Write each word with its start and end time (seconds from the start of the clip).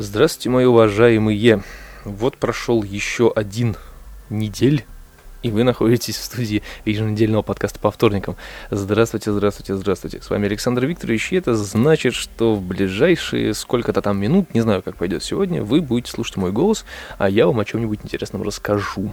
Здравствуйте, 0.00 0.50
мои 0.50 0.64
уважаемые. 0.64 1.64
Вот 2.04 2.36
прошел 2.36 2.84
еще 2.84 3.32
один 3.34 3.74
недель, 4.30 4.84
и 5.42 5.50
вы 5.50 5.64
находитесь 5.64 6.16
в 6.16 6.22
студии 6.22 6.62
еженедельного 6.84 7.42
подкаста 7.42 7.80
по 7.80 7.90
вторникам. 7.90 8.36
Здравствуйте, 8.70 9.32
здравствуйте, 9.32 9.74
здравствуйте. 9.74 10.22
С 10.22 10.30
вами 10.30 10.46
Александр 10.46 10.86
Викторович, 10.86 11.32
и 11.32 11.36
это 11.38 11.56
значит, 11.56 12.14
что 12.14 12.54
в 12.54 12.62
ближайшие 12.62 13.52
сколько-то 13.54 14.00
там 14.00 14.20
минут, 14.20 14.54
не 14.54 14.60
знаю, 14.60 14.84
как 14.84 14.94
пойдет 14.94 15.24
сегодня, 15.24 15.64
вы 15.64 15.80
будете 15.80 16.12
слушать 16.12 16.36
мой 16.36 16.52
голос, 16.52 16.84
а 17.18 17.28
я 17.28 17.48
вам 17.48 17.58
о 17.58 17.64
чем-нибудь 17.64 17.98
интересном 18.04 18.44
расскажу. 18.44 19.12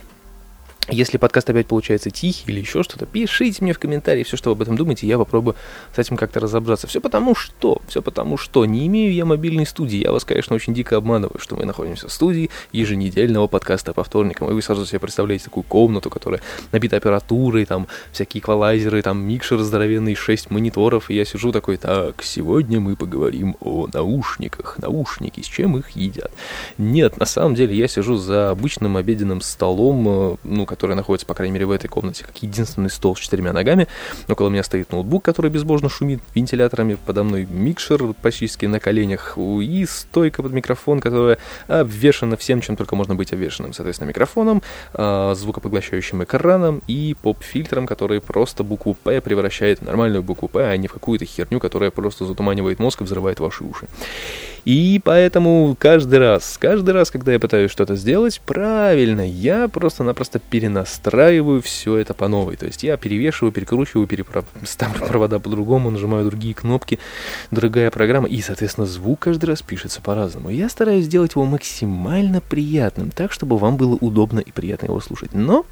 Если 0.89 1.17
подкаст 1.17 1.49
опять 1.49 1.65
получается 1.65 2.11
тихий 2.11 2.51
или 2.51 2.59
еще 2.59 2.83
что-то, 2.83 3.07
пишите 3.07 3.63
мне 3.63 3.73
в 3.73 3.79
комментарии 3.79 4.21
все, 4.21 4.37
что 4.37 4.51
вы 4.51 4.53
об 4.53 4.61
этом 4.61 4.75
думаете, 4.75 5.07
я 5.07 5.17
попробую 5.17 5.55
с 5.95 5.97
этим 5.97 6.15
как-то 6.15 6.39
разобраться. 6.39 6.85
Все 6.85 7.01
потому 7.01 7.33
что, 7.33 7.81
все 7.87 8.03
потому 8.03 8.37
что, 8.37 8.65
не 8.65 8.85
имею 8.85 9.11
я 9.11 9.25
мобильной 9.25 9.65
студии, 9.65 9.97
я 9.97 10.11
вас, 10.11 10.25
конечно, 10.25 10.55
очень 10.55 10.75
дико 10.75 10.97
обманываю, 10.97 11.39
что 11.39 11.55
мы 11.55 11.65
находимся 11.65 12.07
в 12.07 12.11
студии 12.11 12.51
еженедельного 12.71 13.47
подкаста 13.47 13.93
по 13.93 14.03
вторникам, 14.03 14.47
и 14.51 14.53
вы 14.53 14.61
сразу 14.61 14.85
себе 14.85 14.99
представляете 14.99 15.45
такую 15.45 15.63
комнату, 15.63 16.11
которая 16.11 16.41
набита 16.71 16.97
аппаратурой, 16.97 17.65
там, 17.65 17.87
всякие 18.11 18.41
эквалайзеры, 18.41 19.01
там, 19.01 19.17
микшер 19.23 19.59
здоровенный, 19.61 20.13
6 20.13 20.51
мониторов, 20.51 21.09
и 21.09 21.15
я 21.15 21.25
сижу 21.25 21.51
такой, 21.51 21.77
так, 21.77 22.21
сегодня 22.21 22.79
мы 22.79 22.95
поговорим 22.95 23.57
о 23.59 23.87
наушниках, 23.91 24.77
наушники, 24.77 25.41
с 25.41 25.47
чем 25.47 25.77
их 25.77 25.91
едят. 25.91 26.31
Нет, 26.77 27.17
на 27.17 27.25
самом 27.25 27.55
деле 27.55 27.75
я 27.75 27.87
сижу 27.87 28.17
за 28.17 28.51
обычным 28.51 28.97
обеденным 28.97 29.41
столом, 29.41 30.07
э, 30.07 30.35
ну, 30.43 30.65
который 30.75 30.95
находится, 30.95 31.25
по 31.25 31.33
крайней 31.33 31.53
мере, 31.53 31.65
в 31.65 31.71
этой 31.71 31.87
комнате, 31.87 32.25
как 32.25 32.37
единственный 32.43 32.89
стол 32.89 33.15
с 33.15 33.19
четырьмя 33.19 33.53
ногами. 33.53 33.87
Около 34.27 34.49
меня 34.49 34.61
стоит 34.61 34.91
ноутбук, 34.91 35.23
который 35.23 35.49
безбожно 35.49 35.87
шумит 35.87 36.19
вентиляторами. 36.35 36.97
Подо 37.05 37.23
мной 37.23 37.47
микшер 37.49 38.13
почти 38.21 38.67
на 38.67 38.79
коленях 38.79 39.37
и 39.37 39.85
стойка 39.89 40.43
под 40.43 40.51
микрофон, 40.51 40.99
которая 40.99 41.37
обвешена 41.67 42.35
всем, 42.35 42.61
чем 42.61 42.75
только 42.75 42.95
можно 42.95 43.15
быть 43.15 43.31
обвешенным. 43.31 43.73
Соответственно, 43.73 44.09
микрофоном, 44.09 44.61
а, 44.93 45.33
звукопоглощающим 45.33 46.23
экраном 46.23 46.81
и 46.87 47.15
поп-фильтром, 47.21 47.87
который 47.87 48.19
просто 48.19 48.63
букву 48.63 48.93
«П» 48.93 49.21
превращает 49.21 49.79
в 49.79 49.83
нормальную 49.83 50.21
букву 50.23 50.47
«П», 50.47 50.67
а 50.67 50.75
не 50.77 50.87
в 50.87 50.93
какую-то 50.93 51.25
херню, 51.25 51.59
которая 51.59 51.91
просто 51.91 52.25
затуманивает 52.25 52.79
мозг 52.79 53.01
и 53.01 53.03
взрывает 53.05 53.39
ваши 53.39 53.63
уши. 53.63 53.87
И 54.65 54.99
поэтому 55.03 55.75
каждый 55.79 56.17
раз, 56.17 56.57
каждый 56.59 56.91
раз, 56.91 57.11
когда 57.11 57.31
я 57.31 57.39
пытаюсь 57.39 57.69
что-то 57.69 57.95
сделать, 57.95 58.41
правильно, 58.45 59.21
я 59.21 59.67
просто-напросто 59.67 60.39
перенастраиваю 60.39 61.61
все 61.61 61.97
это 61.97 62.15
по 62.15 62.27
новой. 62.27 62.55
То 62.55 62.65
есть 62.65 62.81
я 62.81 62.97
перевешиваю, 62.97 63.51
перекручиваю, 63.51 64.07
переправ... 64.07 64.45
ставлю 64.65 65.05
провода 65.05 65.39
по-другому, 65.39 65.91
нажимаю 65.91 66.25
другие 66.25 66.55
кнопки, 66.55 66.97
другая 67.51 67.91
программа, 67.91 68.27
и, 68.27 68.41
соответственно, 68.41 68.87
звук 68.87 69.19
каждый 69.19 69.45
раз 69.45 69.61
пишется 69.61 70.01
по-разному. 70.01 70.49
Я 70.49 70.67
стараюсь 70.67 71.05
сделать 71.05 71.35
его 71.35 71.45
максимально 71.45 72.41
приятным, 72.41 73.11
так, 73.11 73.31
чтобы 73.31 73.59
вам 73.59 73.77
было 73.77 73.95
удобно 73.95 74.39
и 74.39 74.51
приятно 74.51 74.87
его 74.87 74.99
слушать. 74.99 75.33
Но 75.33 75.65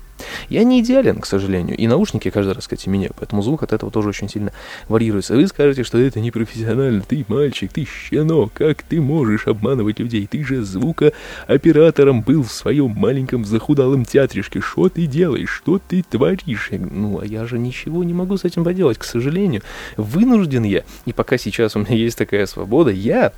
я 0.49 0.63
не 0.63 0.81
идеален, 0.81 1.19
к 1.19 1.25
сожалению, 1.25 1.77
и 1.77 1.87
наушники 1.87 2.29
каждый 2.29 2.53
раз, 2.53 2.63
кстати, 2.63 2.89
меняю, 2.89 3.13
поэтому 3.17 3.41
звук 3.41 3.63
от 3.63 3.73
этого 3.73 3.91
тоже 3.91 4.09
очень 4.09 4.29
сильно 4.29 4.51
варьируется. 4.87 5.35
Вы 5.35 5.47
скажете, 5.47 5.83
что 5.83 5.97
это 5.97 6.19
не 6.19 6.31
профессионально, 6.31 7.01
ты 7.01 7.25
мальчик, 7.27 7.71
ты 7.71 7.85
щенок, 7.85 8.53
как 8.53 8.83
ты 8.83 9.01
можешь 9.01 9.47
обманывать 9.47 9.99
людей? 9.99 10.27
Ты 10.27 10.43
же 10.43 10.63
звукооператором 10.63 12.21
был 12.21 12.43
в 12.43 12.51
своем 12.51 12.91
маленьком 12.91 13.45
захудалом 13.45 14.05
театришке. 14.05 14.61
Что 14.61 14.89
ты 14.89 15.05
делаешь? 15.05 15.49
Что 15.49 15.79
ты 15.79 16.03
творишь? 16.03 16.69
Ну, 16.71 17.19
а 17.19 17.25
я 17.25 17.45
же 17.45 17.59
ничего 17.59 18.03
не 18.03 18.13
могу 18.13 18.37
с 18.37 18.45
этим 18.45 18.63
поделать, 18.63 18.97
к 18.97 19.03
сожалению. 19.03 19.61
Вынужден 19.97 20.63
я, 20.63 20.83
и 21.05 21.13
пока 21.13 21.37
сейчас 21.37 21.75
у 21.75 21.79
меня 21.79 21.95
есть 21.95 22.17
такая 22.17 22.45
свобода, 22.45 22.91
я 22.91 23.33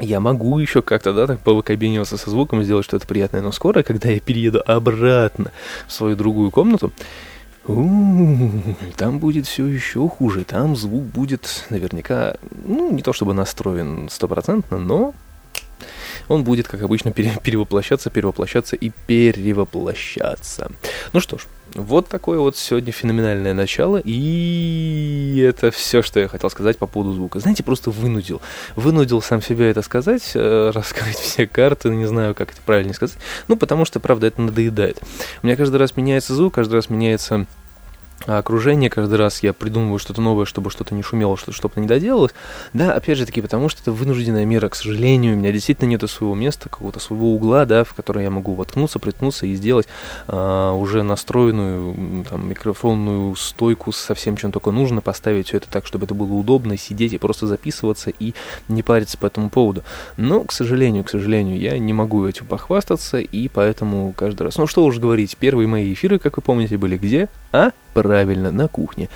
я 0.00 0.20
могу 0.20 0.58
еще 0.58 0.82
как-то, 0.82 1.12
да, 1.12 1.26
так 1.26 1.40
повыкабиниваться 1.40 2.16
со 2.16 2.30
звуком, 2.30 2.62
сделать 2.62 2.84
что-то 2.84 3.06
приятное, 3.06 3.42
но 3.42 3.52
скоро, 3.52 3.82
когда 3.82 4.08
я 4.08 4.20
перееду 4.20 4.62
обратно 4.66 5.52
в 5.86 5.92
свою 5.92 6.16
другую 6.16 6.50
комнату, 6.50 6.92
там 8.96 9.18
будет 9.18 9.46
все 9.46 9.66
еще 9.66 10.08
хуже. 10.08 10.44
Там 10.44 10.76
звук 10.76 11.04
будет 11.04 11.66
наверняка, 11.70 12.36
ну, 12.64 12.90
не 12.90 13.02
то 13.02 13.12
чтобы 13.12 13.34
настроен 13.34 14.08
стопроцентно, 14.10 14.78
но 14.78 15.14
он 16.28 16.44
будет, 16.44 16.68
как 16.68 16.82
обычно, 16.82 17.12
перевоплощаться, 17.12 18.10
перевоплощаться 18.10 18.76
и 18.76 18.90
перевоплощаться. 19.06 20.70
Ну 21.12 21.20
что 21.20 21.38
ж, 21.38 21.46
вот 21.74 22.08
такое 22.08 22.38
вот 22.38 22.56
сегодня 22.56 22.92
феноменальное 22.92 23.54
начало, 23.54 24.00
и 24.02 25.44
это 25.46 25.70
все, 25.70 26.02
что 26.02 26.20
я 26.20 26.28
хотел 26.28 26.50
сказать 26.50 26.78
по 26.78 26.86
поводу 26.86 27.12
звука. 27.12 27.40
Знаете, 27.40 27.62
просто 27.62 27.90
вынудил. 27.90 28.40
Вынудил 28.76 29.22
сам 29.22 29.42
себя 29.42 29.70
это 29.70 29.82
сказать, 29.82 30.32
э, 30.34 30.70
раскрыть 30.74 31.18
все 31.18 31.46
карты, 31.46 31.90
не 31.90 32.06
знаю, 32.06 32.34
как 32.34 32.52
это 32.52 32.60
правильно 32.64 32.94
сказать. 32.94 33.16
Ну, 33.48 33.56
потому 33.56 33.84
что, 33.84 34.00
правда, 34.00 34.26
это 34.26 34.40
надоедает. 34.42 35.00
У 35.42 35.46
меня 35.46 35.56
каждый 35.56 35.76
раз 35.76 35.96
меняется 35.96 36.34
звук, 36.34 36.54
каждый 36.54 36.74
раз 36.74 36.90
меняется 36.90 37.46
окружение, 38.26 38.90
каждый 38.90 39.16
раз 39.18 39.42
я 39.42 39.52
придумываю 39.52 39.98
что-то 39.98 40.20
новое, 40.20 40.44
чтобы 40.44 40.70
что-то 40.70 40.94
не 40.94 41.02
шумело, 41.02 41.36
что-то 41.36 41.80
не 41.80 41.86
доделалось. 41.86 42.32
Да, 42.72 42.94
опять 42.94 43.18
же 43.18 43.26
таки, 43.26 43.40
потому 43.40 43.68
что 43.68 43.80
это 43.82 43.92
вынужденная 43.92 44.44
мера, 44.44 44.68
к 44.68 44.74
сожалению, 44.74 45.34
у 45.34 45.38
меня 45.38 45.52
действительно 45.52 45.88
нет 45.88 46.00
своего 46.08 46.34
места, 46.34 46.68
какого-то 46.68 46.98
своего 46.98 47.34
угла, 47.34 47.66
да, 47.66 47.84
в 47.84 47.94
который 47.94 48.24
я 48.24 48.30
могу 48.30 48.54
воткнуться, 48.54 48.98
приткнуться 48.98 49.46
и 49.46 49.54
сделать 49.54 49.86
а, 50.28 50.72
уже 50.72 51.02
настроенную 51.02 52.24
там, 52.24 52.48
микрофонную 52.48 53.36
стойку 53.36 53.92
со 53.92 54.14
всем, 54.14 54.36
чем 54.36 54.50
только 54.50 54.70
нужно, 54.70 55.00
поставить 55.00 55.48
все 55.48 55.58
это 55.58 55.68
так, 55.70 55.86
чтобы 55.86 56.06
это 56.06 56.14
было 56.14 56.32
удобно, 56.32 56.76
сидеть 56.76 57.12
и 57.12 57.18
просто 57.18 57.46
записываться 57.46 58.10
и 58.10 58.34
не 58.68 58.82
париться 58.82 59.18
по 59.18 59.26
этому 59.26 59.50
поводу. 59.50 59.82
Но, 60.16 60.44
к 60.44 60.52
сожалению, 60.52 61.04
к 61.04 61.10
сожалению, 61.10 61.58
я 61.58 61.78
не 61.78 61.92
могу 61.92 62.26
этим 62.26 62.46
похвастаться, 62.46 63.18
и 63.18 63.48
поэтому 63.48 64.12
каждый 64.16 64.44
раз... 64.44 64.56
Ну, 64.56 64.66
что 64.66 64.84
уж 64.84 64.98
говорить, 64.98 65.36
первые 65.36 65.68
мои 65.68 65.92
эфиры, 65.92 66.18
как 66.18 66.36
вы 66.36 66.42
помните, 66.42 66.78
были 66.78 66.96
где? 66.96 67.28
А? 67.52 67.72
Правильно, 67.94 68.50
на 68.50 68.68
кухне. 68.68 69.08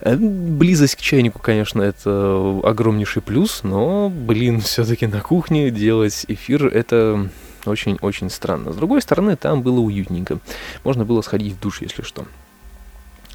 Э, 0.00 0.16
близость 0.16 0.96
к 0.96 1.00
чайнику, 1.00 1.38
конечно, 1.38 1.82
это 1.82 2.60
огромнейший 2.64 3.22
плюс, 3.22 3.62
но, 3.62 4.10
блин, 4.10 4.60
все-таки 4.62 5.06
на 5.06 5.20
кухне 5.20 5.70
делать 5.70 6.24
эфир 6.28 6.66
это 6.66 7.28
очень-очень 7.66 8.30
странно. 8.30 8.72
С 8.72 8.76
другой 8.76 9.02
стороны, 9.02 9.36
там 9.36 9.62
было 9.62 9.80
уютненько. 9.80 10.38
Можно 10.84 11.04
было 11.04 11.22
сходить 11.22 11.54
в 11.54 11.60
душ, 11.60 11.82
если 11.82 12.02
что. 12.02 12.26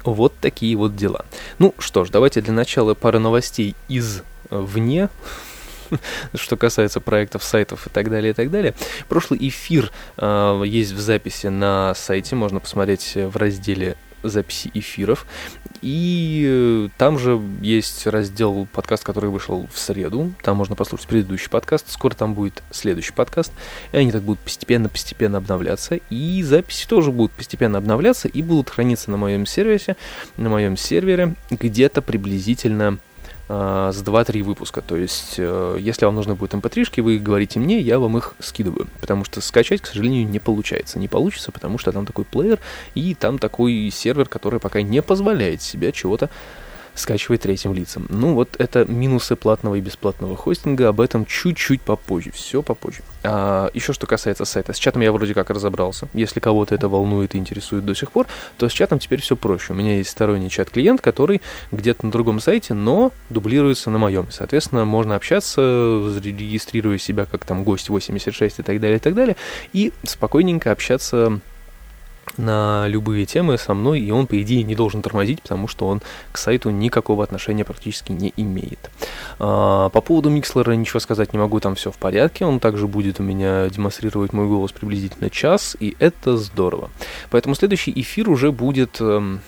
Вот 0.04 0.34
такие 0.40 0.76
вот 0.76 0.94
дела. 0.94 1.24
Ну 1.58 1.74
что 1.78 2.04
ж, 2.04 2.10
давайте 2.10 2.40
для 2.40 2.52
начала 2.52 2.94
пара 2.94 3.18
новостей 3.18 3.74
из 3.88 4.22
э, 4.50 4.58
вне 4.58 5.08
что 6.34 6.56
касается 6.56 7.00
проектов, 7.00 7.44
сайтов 7.44 7.86
и 7.86 7.90
так 7.90 8.10
далее, 8.10 8.30
и 8.30 8.34
так 8.34 8.50
далее. 8.50 8.74
Прошлый 9.08 9.48
эфир 9.48 9.90
э, 10.16 10.62
есть 10.66 10.92
в 10.92 11.00
записи 11.00 11.48
на 11.48 11.94
сайте, 11.94 12.36
можно 12.36 12.60
посмотреть 12.60 13.12
в 13.14 13.36
разделе 13.36 13.96
записи 14.22 14.70
эфиров. 14.74 15.26
И 15.82 16.44
э, 16.48 16.88
там 16.96 17.18
же 17.18 17.40
есть 17.60 18.06
раздел 18.06 18.66
подкаст, 18.72 19.04
который 19.04 19.30
вышел 19.30 19.68
в 19.72 19.78
среду. 19.78 20.32
Там 20.42 20.56
можно 20.56 20.74
послушать 20.74 21.06
предыдущий 21.06 21.50
подкаст. 21.50 21.90
Скоро 21.90 22.14
там 22.14 22.34
будет 22.34 22.62
следующий 22.70 23.12
подкаст. 23.12 23.52
И 23.92 23.96
они 23.96 24.12
так 24.12 24.22
будут 24.22 24.40
постепенно-постепенно 24.40 25.38
обновляться. 25.38 26.00
И 26.10 26.42
записи 26.42 26.86
тоже 26.88 27.12
будут 27.12 27.32
постепенно 27.32 27.78
обновляться 27.78 28.28
и 28.28 28.42
будут 28.42 28.70
храниться 28.70 29.10
на 29.10 29.16
моем 29.16 29.46
сервисе, 29.46 29.96
на 30.36 30.48
моем 30.48 30.76
сервере 30.76 31.34
где-то 31.50 32.02
приблизительно 32.02 32.98
э, 33.48 33.90
с 33.92 34.02
2-3 34.02 34.42
выпуска. 34.42 34.82
То 34.82 34.96
есть, 34.96 35.34
э, 35.38 35.76
если 35.80 36.04
вам 36.04 36.14
нужны 36.14 36.34
будут 36.34 36.54
mp 36.54 36.68
3 36.68 37.02
вы 37.02 37.18
говорите 37.18 37.58
мне, 37.58 37.80
я 37.80 37.98
вам 37.98 38.16
их 38.18 38.34
скидываю. 38.38 38.88
Потому 39.00 39.24
что 39.24 39.40
скачать, 39.40 39.80
к 39.80 39.86
сожалению, 39.86 40.28
не 40.28 40.38
получается. 40.38 40.98
Не 40.98 41.08
получится, 41.08 41.52
потому 41.52 41.78
что 41.78 41.92
там 41.92 42.06
такой 42.06 42.24
плеер 42.24 42.58
и 42.94 43.14
там 43.14 43.38
такой 43.38 43.90
сервер, 43.92 44.28
который 44.28 44.60
пока 44.60 44.82
не 44.82 45.02
позволяет 45.02 45.62
себе 45.62 45.92
чего-то 45.92 46.30
скачивать 46.96 47.42
третьим 47.42 47.72
лицам. 47.72 48.06
Ну 48.08 48.34
вот 48.34 48.56
это 48.58 48.84
минусы 48.84 49.36
платного 49.36 49.76
и 49.76 49.80
бесплатного 49.80 50.36
хостинга, 50.36 50.88
об 50.88 51.00
этом 51.00 51.26
чуть-чуть 51.26 51.82
попозже, 51.82 52.32
все 52.32 52.62
попозже. 52.62 53.02
А, 53.22 53.70
еще 53.74 53.92
что 53.92 54.06
касается 54.06 54.44
сайта, 54.44 54.72
с 54.72 54.78
чатом 54.78 55.02
я 55.02 55.12
вроде 55.12 55.34
как 55.34 55.50
разобрался. 55.50 56.08
Если 56.14 56.40
кого-то 56.40 56.74
это 56.74 56.88
волнует 56.88 57.34
и 57.34 57.38
интересует 57.38 57.84
до 57.84 57.94
сих 57.94 58.10
пор, 58.10 58.26
то 58.56 58.68
с 58.68 58.72
чатом 58.72 58.98
теперь 58.98 59.20
все 59.20 59.36
проще. 59.36 59.72
У 59.72 59.76
меня 59.76 59.96
есть 59.96 60.10
сторонний 60.10 60.50
чат-клиент, 60.50 61.00
который 61.00 61.42
где-то 61.70 62.06
на 62.06 62.12
другом 62.12 62.40
сайте, 62.40 62.74
но 62.74 63.12
дублируется 63.30 63.90
на 63.90 63.98
моем. 63.98 64.26
Соответственно, 64.30 64.84
можно 64.84 65.16
общаться, 65.16 65.60
регистрируя 66.22 66.98
себя 66.98 67.26
как 67.26 67.44
там 67.44 67.62
гость 67.62 67.88
86 67.88 68.60
и 68.60 68.62
так 68.62 68.80
далее, 68.80 68.96
и 68.96 69.00
так 69.00 69.14
далее, 69.14 69.36
и 69.72 69.92
спокойненько 70.04 70.72
общаться 70.72 71.40
на 72.36 72.86
любые 72.88 73.26
темы 73.26 73.58
со 73.58 73.74
мной, 73.74 74.00
и 74.00 74.10
он, 74.10 74.26
по 74.26 74.40
идее, 74.40 74.62
не 74.62 74.74
должен 74.74 75.02
тормозить, 75.02 75.42
потому 75.42 75.68
что 75.68 75.86
он 75.86 76.02
к 76.32 76.38
сайту 76.38 76.70
никакого 76.70 77.24
отношения 77.24 77.64
практически 77.64 78.12
не 78.12 78.32
имеет. 78.36 78.90
А, 79.38 79.88
по 79.90 80.00
поводу 80.00 80.30
Микслера 80.30 80.72
ничего 80.72 81.00
сказать 81.00 81.32
не 81.32 81.38
могу, 81.38 81.60
там 81.60 81.74
все 81.74 81.90
в 81.90 81.96
порядке, 81.96 82.44
он 82.44 82.60
также 82.60 82.86
будет 82.86 83.20
у 83.20 83.22
меня 83.22 83.68
демонстрировать 83.68 84.32
мой 84.32 84.46
голос 84.46 84.72
приблизительно 84.72 85.30
час, 85.30 85.76
и 85.78 85.96
это 85.98 86.36
здорово. 86.36 86.90
Поэтому 87.30 87.54
следующий 87.54 87.92
эфир 88.00 88.28
уже 88.28 88.52
будет... 88.52 89.00
Эм, 89.00 89.40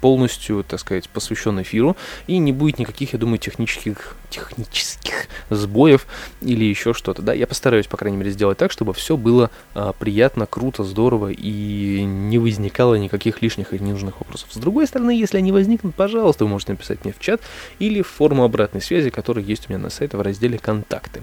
полностью, 0.00 0.64
так 0.64 0.80
сказать, 0.80 1.08
посвящен 1.08 1.60
эфиру, 1.62 1.96
и 2.26 2.38
не 2.38 2.52
будет 2.52 2.78
никаких, 2.78 3.12
я 3.12 3.18
думаю, 3.18 3.38
технических, 3.38 4.16
технических 4.30 5.26
сбоев 5.50 6.06
или 6.40 6.64
еще 6.64 6.94
что-то, 6.94 7.22
да, 7.22 7.32
я 7.32 7.46
постараюсь, 7.46 7.86
по 7.86 7.96
крайней 7.96 8.16
мере, 8.16 8.30
сделать 8.30 8.58
так, 8.58 8.72
чтобы 8.72 8.94
все 8.94 9.16
было 9.16 9.50
а, 9.74 9.92
приятно, 9.92 10.46
круто, 10.46 10.84
здорово 10.84 11.30
и 11.30 12.02
не 12.04 12.38
возникало 12.38 12.94
никаких 12.94 13.42
лишних 13.42 13.72
и 13.72 13.78
ненужных 13.78 14.20
вопросов. 14.20 14.48
С 14.52 14.56
другой 14.56 14.86
стороны, 14.86 15.10
если 15.10 15.38
они 15.38 15.52
возникнут, 15.52 15.94
пожалуйста, 15.94 16.44
вы 16.44 16.50
можете 16.50 16.72
написать 16.72 17.04
мне 17.04 17.12
в 17.12 17.18
чат 17.18 17.40
или 17.78 18.02
в 18.02 18.08
форму 18.08 18.44
обратной 18.44 18.80
связи, 18.80 19.10
которая 19.10 19.44
есть 19.44 19.68
у 19.68 19.72
меня 19.72 19.82
на 19.82 19.90
сайте 19.90 20.16
в 20.16 20.20
разделе 20.20 20.58
«Контакты». 20.58 21.22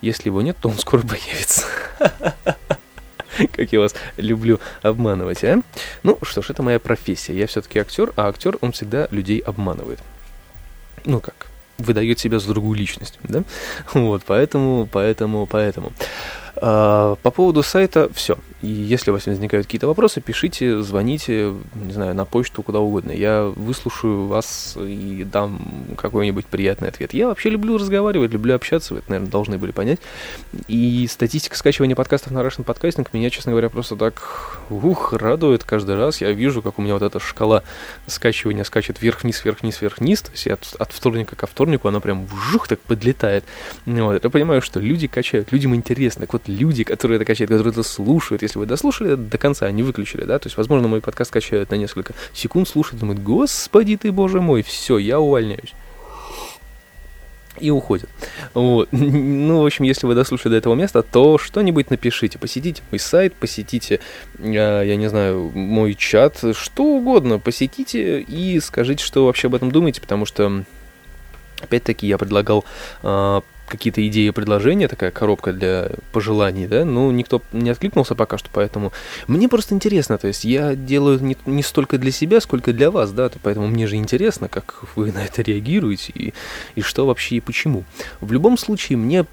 Если 0.00 0.28
его 0.28 0.42
нет, 0.42 0.56
то 0.60 0.68
он 0.68 0.78
скоро 0.78 1.02
появится. 1.06 1.66
Как 3.52 3.72
я 3.72 3.80
вас 3.80 3.94
люблю 4.16 4.60
обманывать, 4.82 5.44
а? 5.44 5.60
Ну 6.02 6.18
что 6.22 6.42
ж, 6.42 6.50
это 6.50 6.62
моя 6.62 6.78
профессия. 6.78 7.34
Я 7.34 7.46
все-таки 7.46 7.78
актер, 7.78 8.12
а 8.16 8.28
актер, 8.28 8.58
он 8.60 8.72
всегда 8.72 9.08
людей 9.10 9.38
обманывает. 9.38 10.00
Ну 11.04 11.20
как, 11.20 11.48
выдает 11.78 12.18
себя 12.18 12.38
за 12.38 12.48
другую 12.48 12.78
личность, 12.78 13.18
да? 13.22 13.42
Вот, 13.94 14.22
поэтому, 14.26 14.88
поэтому, 14.90 15.46
поэтому. 15.46 15.92
А, 16.56 17.16
по 17.16 17.30
поводу 17.30 17.62
сайта 17.62 18.08
все. 18.12 18.36
И 18.62 18.68
если 18.68 19.10
у 19.10 19.14
вас 19.14 19.26
возникают 19.26 19.66
какие-то 19.66 19.88
вопросы, 19.88 20.20
пишите, 20.20 20.80
звоните, 20.82 21.52
не 21.74 21.92
знаю, 21.92 22.14
на 22.14 22.24
почту, 22.24 22.62
куда 22.62 22.78
угодно. 22.78 23.10
Я 23.10 23.52
выслушаю 23.56 24.26
вас 24.26 24.78
и 24.80 25.24
дам 25.24 25.60
какой-нибудь 25.96 26.46
приятный 26.46 26.88
ответ. 26.88 27.12
Я 27.12 27.26
вообще 27.26 27.50
люблю 27.50 27.76
разговаривать, 27.76 28.32
люблю 28.32 28.54
общаться, 28.54 28.94
вы 28.94 29.00
это, 29.00 29.10
наверное, 29.10 29.30
должны 29.30 29.58
были 29.58 29.72
понять. 29.72 29.98
И 30.68 31.08
статистика 31.10 31.56
скачивания 31.56 31.96
подкастов 31.96 32.32
на 32.32 32.38
Russian 32.38 32.64
Podcasting 32.64 33.06
меня, 33.12 33.30
честно 33.30 33.50
говоря, 33.50 33.68
просто 33.68 33.96
так, 33.96 34.60
ух, 34.70 35.12
радует 35.12 35.64
каждый 35.64 35.96
раз. 35.96 36.20
Я 36.20 36.30
вижу, 36.30 36.62
как 36.62 36.78
у 36.78 36.82
меня 36.82 36.94
вот 36.94 37.02
эта 37.02 37.18
шкала 37.18 37.64
скачивания 38.06 38.62
скачет 38.62 39.02
вверх-вниз, 39.02 39.44
вверх-вниз, 39.44 39.80
вверх-вниз. 39.80 40.22
То 40.22 40.30
есть 40.30 40.46
от, 40.46 40.76
от 40.78 40.92
вторника 40.92 41.34
ко 41.34 41.48
вторнику 41.48 41.88
она 41.88 41.98
прям 41.98 42.26
вжух 42.26 42.68
так 42.68 42.78
подлетает. 42.80 43.44
Вот. 43.86 44.22
Я 44.22 44.30
понимаю, 44.30 44.62
что 44.62 44.78
люди 44.78 45.08
качают, 45.08 45.50
людям 45.50 45.74
интересно. 45.74 46.22
Так 46.22 46.32
вот, 46.32 46.42
люди, 46.46 46.84
которые 46.84 47.16
это 47.16 47.24
качают, 47.24 47.50
которые 47.50 47.72
это 47.72 47.82
слушают, 47.82 48.42
если 48.52 48.58
вы 48.58 48.66
дослушали 48.66 49.14
до 49.14 49.38
конца, 49.38 49.70
не 49.70 49.82
выключили, 49.82 50.24
да, 50.24 50.38
то 50.38 50.46
есть, 50.46 50.58
возможно, 50.58 50.86
мой 50.86 51.00
подкаст 51.00 51.30
качают 51.30 51.70
на 51.70 51.76
несколько 51.76 52.12
секунд, 52.34 52.68
слушают, 52.68 53.00
думают, 53.00 53.22
господи 53.22 53.96
ты, 53.96 54.12
боже 54.12 54.42
мой, 54.42 54.62
все, 54.62 54.98
я 54.98 55.18
увольняюсь 55.20 55.72
и 57.58 57.70
уходят. 57.70 58.08
Вот. 58.54 58.88
Ну, 59.42 59.62
в 59.62 59.66
общем, 59.66 59.84
если 59.84 60.06
вы 60.06 60.14
дослушали 60.14 60.52
до 60.52 60.56
этого 60.58 60.74
места, 60.74 61.02
то 61.02 61.36
что-нибудь 61.36 61.90
напишите. 61.90 62.38
Посетите 62.38 62.82
мой 62.90 62.98
сайт, 62.98 63.34
посетите, 63.34 64.00
э, 64.38 64.52
я 64.52 64.96
не 64.96 65.08
знаю, 65.08 65.50
мой 65.54 65.94
чат, 65.94 66.42
что 66.54 66.84
угодно. 66.84 67.38
Посетите 67.38 68.20
и 68.20 68.58
скажите, 68.60 69.04
что 69.04 69.26
вообще 69.26 69.48
об 69.48 69.54
этом 69.54 69.70
думаете, 69.70 70.00
потому 70.00 70.24
что, 70.24 70.64
опять-таки, 71.60 72.06
я 72.06 72.18
предлагал 72.18 72.64
э, 73.02 73.40
какие-то 73.68 74.06
идеи, 74.08 74.30
предложения, 74.30 74.88
такая 74.88 75.10
коробка 75.10 75.52
для 75.52 75.90
пожеланий, 76.12 76.66
да, 76.66 76.84
ну, 76.84 77.10
никто 77.10 77.42
не 77.52 77.70
откликнулся 77.70 78.14
пока 78.14 78.38
что, 78.38 78.50
поэтому 78.52 78.92
мне 79.26 79.48
просто 79.48 79.74
интересно, 79.74 80.18
то 80.18 80.28
есть 80.28 80.44
я 80.44 80.74
делаю 80.74 81.20
не, 81.22 81.36
не 81.46 81.62
столько 81.62 81.98
для 81.98 82.10
себя, 82.10 82.40
сколько 82.40 82.72
для 82.72 82.90
вас, 82.90 83.12
да, 83.12 83.30
поэтому 83.42 83.68
мне 83.68 83.86
же 83.86 83.96
интересно, 83.96 84.48
как 84.48 84.82
вы 84.94 85.12
на 85.12 85.24
это 85.24 85.42
реагируете 85.42 86.12
и, 86.14 86.34
и 86.74 86.80
что 86.82 87.06
вообще 87.06 87.36
и 87.36 87.40
почему. 87.40 87.84
В 88.20 88.32
любом 88.32 88.58
случае, 88.58 88.98
мне 88.98 89.24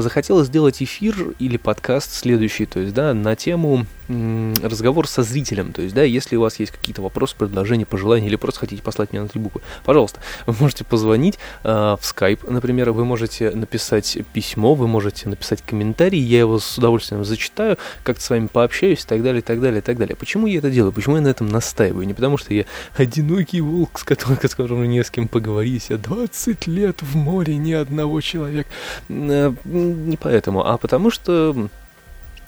захотелось 0.00 0.48
сделать 0.48 0.82
эфир 0.82 1.34
или 1.38 1.56
подкаст 1.56 2.12
следующий, 2.12 2.66
то 2.66 2.80
есть, 2.80 2.94
да, 2.94 3.14
на 3.14 3.36
тему 3.36 3.86
разговор 4.08 5.06
со 5.06 5.22
зрителем. 5.22 5.72
То 5.72 5.82
есть, 5.82 5.94
да, 5.94 6.02
если 6.02 6.36
у 6.36 6.40
вас 6.40 6.58
есть 6.58 6.72
какие-то 6.72 7.02
вопросы, 7.02 7.36
предложения, 7.36 7.86
пожелания, 7.86 8.26
или 8.26 8.36
просто 8.36 8.60
хотите 8.60 8.82
послать 8.82 9.12
мне 9.12 9.20
на 9.20 9.28
три 9.28 9.40
буквы, 9.40 9.60
пожалуйста, 9.84 10.20
вы 10.46 10.54
можете 10.58 10.84
позвонить 10.84 11.38
э, 11.64 11.68
в 11.68 12.00
Skype, 12.00 12.50
например, 12.50 12.92
вы 12.92 13.04
можете 13.04 13.50
написать 13.50 14.18
письмо, 14.32 14.74
вы 14.74 14.88
можете 14.88 15.28
написать 15.28 15.62
комментарий, 15.62 16.20
я 16.20 16.40
его 16.40 16.58
с 16.58 16.78
удовольствием 16.78 17.24
зачитаю, 17.24 17.76
как-то 18.02 18.22
с 18.22 18.30
вами 18.30 18.46
пообщаюсь 18.46 19.04
и 19.04 19.06
так 19.06 19.22
далее, 19.22 19.40
и 19.40 19.44
так 19.44 19.60
далее, 19.60 19.80
и 19.80 19.82
так 19.82 19.98
далее. 19.98 20.16
Почему 20.16 20.46
я 20.46 20.58
это 20.58 20.70
делаю? 20.70 20.92
Почему 20.92 21.16
я 21.16 21.22
на 21.22 21.28
этом 21.28 21.48
настаиваю? 21.48 22.06
Не 22.06 22.14
потому, 22.14 22.38
что 22.38 22.54
я 22.54 22.64
одинокий 22.96 23.60
волк, 23.60 23.98
с 23.98 24.04
которым, 24.04 24.38
с 24.42 24.54
которым 24.54 24.88
не 24.88 25.04
с 25.04 25.10
кем 25.10 25.28
поговорить, 25.28 25.86
я 25.90 25.98
20 25.98 26.66
лет 26.66 27.02
в 27.02 27.14
море, 27.16 27.56
ни 27.56 27.72
одного 27.72 28.20
человека. 28.20 28.70
Э, 29.08 29.52
не 29.64 30.16
поэтому, 30.16 30.66
а 30.66 30.78
потому 30.78 31.10
что 31.10 31.68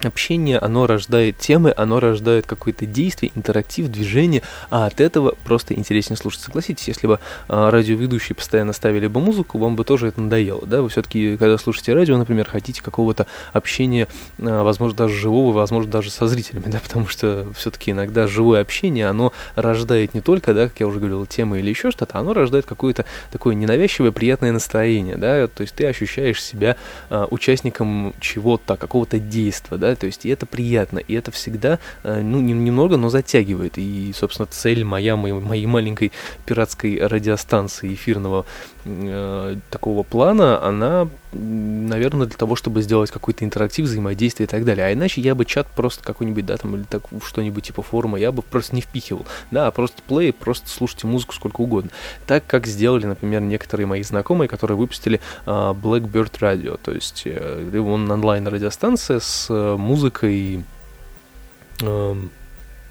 общение, 0.07 0.59
оно 0.59 0.87
рождает 0.87 1.39
темы, 1.39 1.73
оно 1.77 2.01
рождает 2.01 2.47
какое-то 2.47 2.87
действие, 2.87 3.33
интерактив, 3.35 3.89
движение, 3.89 4.43
а 4.71 4.87
от 4.87 5.01
этого 5.01 5.35
просто 5.45 5.75
интереснее 5.75 6.17
слушать. 6.17 6.43
Согласитесь, 6.43 6.89
если 6.89 7.07
бы 7.07 7.19
а, 7.49 7.71
радиоведущие 7.71 8.37
постоянно 8.37 8.73
ставили 8.73 9.07
бы 9.07 9.21
музыку, 9.21 9.59
вам 9.59 9.77
бы 9.77 9.85
тоже 9.85 10.09
это 10.09 10.21
надоело, 10.21 10.67
да? 10.67 10.83
Вы 10.83 10.89
все-таки, 10.89 11.37
когда 11.37 11.59
слушаете 11.59 11.95
радио, 11.95 12.17
например, 12.17 12.49
хотите 12.49 12.83
какого-то 12.83 13.27
общения, 13.53 14.09
а, 14.39 14.63
возможно, 14.63 14.97
даже 14.97 15.15
живого, 15.15 15.53
возможно, 15.53 15.91
даже 15.91 16.11
со 16.11 16.27
зрителями, 16.27 16.65
да, 16.67 16.81
потому 16.83 17.07
что 17.07 17.47
все-таки 17.57 17.93
иногда 17.93 18.27
живое 18.27 18.61
общение, 18.61 19.09
оно 19.09 19.33
рождает 19.55 20.15
не 20.15 20.21
только, 20.21 20.55
да, 20.55 20.69
как 20.69 20.81
я 20.81 20.87
уже 20.87 20.99
говорил, 20.99 21.27
темы 21.27 21.61
или 21.61 21.69
еще 21.71 21.91
что-то, 21.91 22.19
оно 22.19 22.33
рождает 22.33 22.67
какое-то 22.67 23.05
такое 23.31 23.55
ненавязчивое, 23.55 24.13
приятное 24.13 24.53
настроение, 24.53 25.17
да, 25.17 25.47
то 25.47 25.63
есть 25.63 25.75
ты 25.75 25.87
ощущаешь 25.87 26.43
себя 26.43 26.77
а, 27.09 27.27
участником 27.31 28.15
чего-то, 28.21 28.77
какого-то 28.77 29.19
действия, 29.19 29.77
да, 29.77 29.90
то 29.97 30.07
есть 30.07 30.27
и 30.27 30.29
это 30.29 30.47
приятно, 30.47 30.99
и 30.99 31.15
это 31.15 31.31
всегда, 31.31 31.79
э, 32.03 32.21
ну, 32.21 32.41
немного, 32.41 32.97
но 32.97 33.09
затягивает, 33.09 33.79
и, 33.79 34.13
собственно, 34.15 34.47
цель 34.47 34.85
моя, 34.85 35.17
моей, 35.17 35.35
моей 35.35 35.67
маленькой 35.67 36.13
пиратской 36.47 36.99
радиостанции 37.07 37.95
эфирного 37.95 38.47
э, 38.85 39.57
такого 39.71 40.03
плана, 40.03 40.63
она, 40.63 41.09
наверное, 41.33 42.27
для 42.27 42.37
того, 42.37 42.57
чтобы 42.57 42.83
сделать 42.83 43.11
какой-то 43.11 43.45
интерактив, 43.45 43.87
взаимодействие 43.87 44.47
и 44.47 44.51
так 44.51 44.65
далее, 44.65 44.87
а 44.87 44.93
иначе 44.93 45.21
я 45.21 45.35
бы 45.35 45.45
чат 45.45 45.67
просто 45.69 46.05
какой-нибудь, 46.05 46.47
да, 46.47 46.57
там, 46.57 46.77
или 46.77 46.83
так, 46.85 47.03
что-нибудь 47.25 47.65
типа 47.65 47.83
форума, 47.83 48.19
я 48.19 48.33
бы 48.33 48.43
просто 48.43 48.75
не 48.75 48.83
впихивал, 48.83 49.27
да, 49.51 49.67
а 49.67 49.71
просто 49.71 50.03
плей, 50.07 50.33
просто 50.33 50.69
слушайте 50.69 51.07
музыку 51.07 51.35
сколько 51.35 51.61
угодно, 51.61 51.91
так 52.27 52.47
как 52.47 52.67
сделали, 52.67 53.07
например, 53.07 53.41
некоторые 53.41 53.87
мои 53.87 54.03
знакомые, 54.03 54.49
которые 54.49 54.77
выпустили 54.77 55.21
э, 55.47 55.51
Blackbird 55.51 56.33
Radio, 56.41 56.79
то 56.83 56.93
есть 56.93 57.23
э, 57.25 57.79
он 57.79 58.11
онлайн-радиостанция 58.11 59.21
с 59.21 59.47
э, 59.51 59.77
музыкой 59.81 60.65
э, 61.81 62.15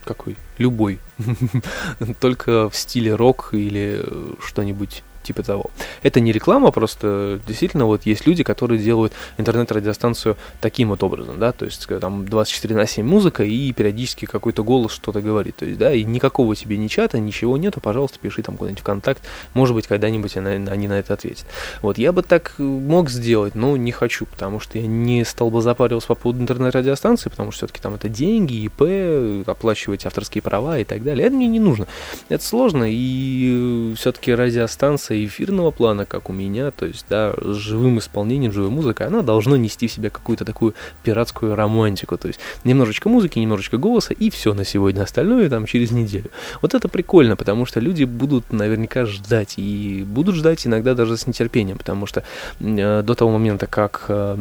какой? 0.03 0.35
Любой. 0.57 0.99
Только 2.19 2.69
в 2.69 2.75
стиле 2.75 3.15
рок 3.15 3.49
или 3.53 4.05
что-нибудь 4.43 5.03
типа 5.23 5.43
того. 5.43 5.71
Это 6.03 6.19
не 6.19 6.31
реклама, 6.31 6.71
просто 6.71 7.39
действительно 7.47 7.85
вот 7.85 8.05
есть 8.05 8.25
люди, 8.25 8.43
которые 8.43 8.79
делают 8.79 9.13
интернет-радиостанцию 9.37 10.37
таким 10.61 10.89
вот 10.89 11.03
образом, 11.03 11.39
да, 11.39 11.51
то 11.51 11.65
есть 11.65 11.87
там 11.87 12.25
24 12.27 12.75
на 12.75 12.85
7 12.85 13.05
музыка 13.05 13.43
и 13.43 13.71
периодически 13.73 14.25
какой-то 14.25 14.63
голос 14.63 14.93
что-то 14.93 15.21
говорит, 15.21 15.57
то 15.57 15.65
есть, 15.65 15.77
да, 15.77 15.93
и 15.93 16.03
никакого 16.03 16.55
тебе 16.55 16.77
ни 16.77 16.87
чата, 16.87 17.19
ничего 17.19 17.57
нету, 17.57 17.81
пожалуйста, 17.81 18.19
пиши 18.19 18.41
там 18.41 18.57
куда-нибудь 18.57 18.81
в 18.81 18.83
контакт, 18.83 19.23
может 19.53 19.75
быть, 19.75 19.87
когда-нибудь 19.87 20.37
они 20.37 20.87
на 20.87 20.99
это 20.99 21.13
ответят. 21.13 21.45
Вот, 21.81 21.97
я 21.97 22.11
бы 22.11 22.23
так 22.23 22.55
мог 22.57 23.09
сделать, 23.09 23.55
но 23.55 23.77
не 23.77 23.91
хочу, 23.91 24.25
потому 24.25 24.59
что 24.59 24.77
я 24.77 24.87
не 24.87 25.23
стал 25.25 25.49
бы 25.49 25.61
запариваться 25.61 26.07
по 26.07 26.15
поводу 26.15 26.41
интернет-радиостанции, 26.41 27.29
потому 27.29 27.51
что 27.51 27.59
все-таки 27.59 27.81
там 27.81 27.95
это 27.95 28.09
деньги, 28.09 28.65
ИП, 28.65 29.47
оплачивать 29.47 30.05
авторские 30.05 30.41
права 30.41 30.79
и 30.79 30.83
так 30.83 31.03
далее, 31.03 31.27
это 31.27 31.35
мне 31.35 31.47
не 31.47 31.59
нужно. 31.59 31.87
Это 32.29 32.43
сложно, 32.43 32.85
и 32.87 33.93
все-таки 33.97 34.33
радиостанция 34.33 35.08
эфирного 35.13 35.71
плана, 35.71 36.05
как 36.05 36.29
у 36.29 36.33
меня, 36.33 36.71
то 36.71 36.85
есть, 36.85 37.05
да, 37.09 37.33
с 37.41 37.55
живым 37.55 37.99
исполнением, 37.99 38.51
живой 38.51 38.69
музыкой, 38.69 39.07
она 39.07 39.21
должна 39.21 39.57
нести 39.57 39.87
в 39.87 39.91
себе 39.91 40.09
какую-то 40.09 40.45
такую 40.45 40.75
пиратскую 41.03 41.55
романтику, 41.55 42.17
то 42.17 42.27
есть 42.27 42.39
немножечко 42.63 43.09
музыки, 43.09 43.39
немножечко 43.39 43.77
голоса, 43.77 44.13
и 44.13 44.29
все 44.29 44.53
на 44.53 44.65
сегодня, 44.65 45.03
остальное 45.03 45.49
там 45.49 45.65
через 45.65 45.91
неделю. 45.91 46.31
Вот 46.61 46.73
это 46.73 46.87
прикольно, 46.87 47.35
потому 47.35 47.65
что 47.65 47.79
люди 47.79 48.03
будут 48.03 48.51
наверняка 48.51 49.05
ждать, 49.05 49.55
и 49.57 50.03
будут 50.07 50.35
ждать 50.35 50.65
иногда 50.65 50.93
даже 50.93 51.17
с 51.17 51.27
нетерпением, 51.27 51.77
потому 51.77 52.05
что 52.05 52.23
э, 52.59 53.01
до 53.03 53.15
того 53.15 53.31
момента, 53.31 53.67
как... 53.67 54.05
Э, 54.07 54.37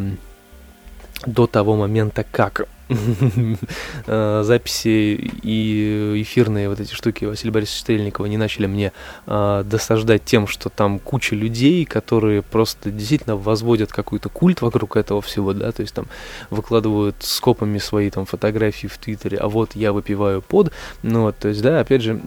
до 1.27 1.47
того 1.49 1.75
момента, 1.75 2.25
как 2.31 2.69
записи 4.07 5.31
и 5.43 6.23
эфирные 6.23 6.69
вот 6.69 6.81
эти 6.81 6.93
штуки 6.95 7.25
Василия 7.25 7.53
Борисовича 7.53 7.81
Стрельникова 7.81 8.27
не 8.27 8.37
начали 8.37 8.67
мне 8.67 8.93
э, 9.27 9.65
досаждать 9.65 10.25
тем, 10.25 10.47
что 10.47 10.69
там 10.71 10.99
куча 10.99 11.35
людей, 11.35 11.85
которые 11.85 12.43
просто 12.43 12.91
действительно 12.91 13.37
возводят 13.37 13.93
какой-то 13.93 14.29
культ 14.29 14.63
вокруг 14.63 14.97
этого 14.97 15.21
всего, 15.21 15.53
да, 15.53 15.73
то 15.73 15.83
есть 15.83 15.95
там 15.95 16.07
выкладывают 16.51 17.17
скопами 17.21 17.79
свои 17.79 18.11
там 18.11 18.27
фотографии 18.27 18.87
в 18.87 18.97
Твиттере, 18.99 19.39
а 19.39 19.49
вот 19.49 19.75
я 19.75 19.93
выпиваю 19.93 20.43
под, 20.43 20.73
ну 21.03 21.23
вот, 21.23 21.37
то 21.39 21.49
есть, 21.49 21.63
да, 21.63 21.81
опять 21.81 22.03
же, 22.03 22.21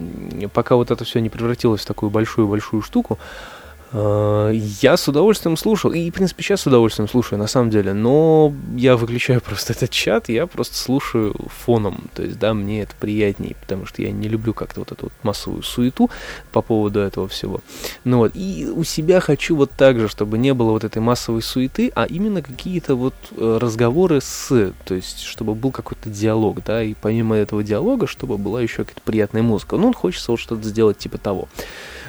пока 0.52 0.76
вот 0.76 0.90
это 0.90 1.04
все 1.04 1.20
не 1.20 1.28
превратилось 1.28 1.82
в 1.82 1.86
такую 1.86 2.10
большую-большую 2.10 2.82
штуку, 2.82 3.18
Э, 3.18 3.61
я 3.94 4.96
с 4.96 5.06
удовольствием 5.06 5.56
слушал, 5.56 5.92
и, 5.92 6.10
в 6.10 6.14
принципе, 6.14 6.42
сейчас 6.42 6.62
с 6.62 6.66
удовольствием 6.66 7.08
слушаю, 7.08 7.38
на 7.38 7.46
самом 7.46 7.68
деле, 7.68 7.92
но 7.92 8.52
я 8.74 8.96
выключаю 8.96 9.40
просто 9.44 9.74
этот 9.74 9.90
чат, 9.90 10.28
я 10.30 10.46
просто 10.46 10.76
слушаю 10.76 11.34
фоном, 11.64 12.04
то 12.14 12.22
есть, 12.22 12.38
да, 12.38 12.54
мне 12.54 12.82
это 12.82 12.94
приятнее, 12.98 13.54
потому 13.60 13.84
что 13.84 14.00
я 14.00 14.10
не 14.10 14.28
люблю 14.28 14.54
как-то 14.54 14.80
вот 14.80 14.92
эту 14.92 15.06
вот 15.06 15.12
массовую 15.22 15.62
суету 15.62 16.10
по 16.52 16.62
поводу 16.62 17.00
этого 17.00 17.28
всего. 17.28 17.60
Ну 18.04 18.18
вот, 18.18 18.32
и 18.34 18.66
у 18.74 18.82
себя 18.84 19.20
хочу 19.20 19.56
вот 19.56 19.70
так 19.72 19.98
же, 19.98 20.08
чтобы 20.08 20.38
не 20.38 20.54
было 20.54 20.70
вот 20.70 20.84
этой 20.84 21.02
массовой 21.02 21.42
суеты, 21.42 21.92
а 21.94 22.04
именно 22.04 22.40
какие-то 22.40 22.94
вот 22.94 23.14
э, 23.36 23.58
разговоры 23.60 24.20
с, 24.22 24.72
то 24.84 24.94
есть, 24.94 25.20
чтобы 25.20 25.54
был 25.54 25.70
какой-то 25.70 26.08
диалог, 26.08 26.64
да, 26.64 26.82
и 26.82 26.94
помимо 26.94 27.36
этого 27.36 27.62
диалога, 27.62 28.06
чтобы 28.06 28.38
была 28.38 28.62
еще 28.62 28.84
какая-то 28.84 29.02
приятная 29.04 29.42
музыка. 29.42 29.76
Ну, 29.76 29.92
хочется 29.92 30.30
вот 30.30 30.40
что-то 30.40 30.62
сделать 30.62 30.96
типа 30.98 31.18
того. 31.18 31.48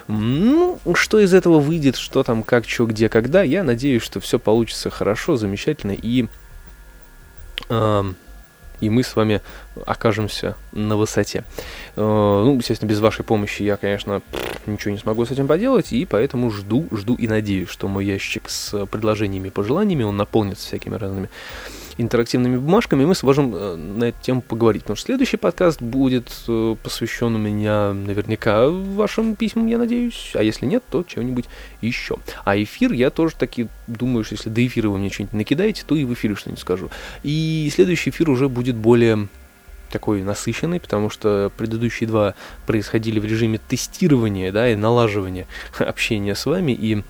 Ну, 0.08 0.80
что 0.96 1.20
из 1.20 1.34
этого 1.34 1.60
выйдет, 1.60 1.96
что 1.96 2.24
там, 2.24 2.44
как, 2.44 2.68
что, 2.68 2.86
где, 2.86 3.10
когда, 3.10 3.44
я 3.44 3.64
надеюсь, 3.64 4.02
что 4.02 4.20
все 4.20 4.40
получится 4.40 4.90
хорошо, 4.90 5.38
замечательно, 5.38 5.92
и, 5.92 6.28
э, 7.70 8.04
и 8.82 8.90
мы 8.90 9.04
с 9.04 9.16
вами 9.16 9.42
окажемся 9.86 10.56
на 10.74 10.98
высоте. 10.98 11.46
Э, 11.96 12.02
ну, 12.02 12.58
естественно, 12.58 12.90
без 12.90 13.00
вашей 13.00 13.24
помощи 13.24 13.64
я, 13.64 13.78
конечно, 13.78 14.22
ничего 14.66 14.92
не 14.92 14.98
смогу 14.98 15.26
с 15.26 15.32
этим 15.32 15.48
поделать, 15.48 15.94
и 15.94 16.06
поэтому 16.06 16.52
жду, 16.52 16.88
жду 16.92 17.16
и 17.16 17.28
надеюсь, 17.28 17.70
что 17.70 17.88
мой 17.88 18.06
ящик 18.06 18.50
с 18.50 18.86
предложениями 18.88 19.48
и 19.48 19.52
пожеланиями, 19.52 20.04
он 20.04 20.18
наполнится 20.18 20.68
всякими 20.68 20.96
разными 20.96 21.30
интерактивными 21.98 22.58
бумажками, 22.58 23.06
мы 23.06 23.16
сможем 23.16 23.56
э, 23.56 23.76
на 23.76 24.06
эту 24.06 24.22
тему 24.22 24.42
поговорить. 24.42 24.84
Потому 24.84 24.98
что 24.98 25.08
следующий 25.08 25.38
подкаст 25.38 25.82
будет 25.82 26.32
э, 26.48 26.76
посвящен 26.82 27.36
у 27.36 27.38
меня 27.38 27.94
наверняка 27.94 28.68
вашим 28.70 29.36
письмам, 29.36 29.68
я 29.68 29.78
надеюсь. 29.78 30.32
А 30.36 30.44
если 30.44 30.66
нет, 30.66 30.84
то 30.90 31.04
чего-нибудь 31.04 31.46
еще. 31.82 32.18
А 32.46 32.62
эфир 32.62 32.92
я 32.94 33.10
тоже 33.10 33.36
таки 33.36 33.68
думаю, 33.88 34.24
что 34.24 34.36
если 34.36 34.50
до 34.50 34.66
эфира 34.66 34.90
вы 34.90 34.98
мне 34.98 35.10
что-нибудь 35.10 35.34
накидаете, 35.34 35.84
то 35.86 35.96
и 35.96 36.06
в 36.06 36.14
эфире 36.14 36.36
что-нибудь 36.36 36.62
скажу. 36.62 36.90
И 37.24 37.70
следующий 37.74 38.10
эфир 38.10 38.30
уже 38.30 38.50
будет 38.50 38.76
более 38.76 39.28
такой 39.92 40.24
насыщенный, 40.24 40.80
потому 40.80 41.12
что 41.12 41.52
предыдущие 41.56 42.08
два 42.08 42.34
происходили 42.66 43.20
в 43.20 43.26
режиме 43.26 43.60
тестирования, 43.60 44.52
да, 44.52 44.70
и 44.70 44.76
налаживания 44.76 45.46
общения 45.78 46.34
с 46.34 46.46
вами, 46.48 46.72
и 46.72 47.04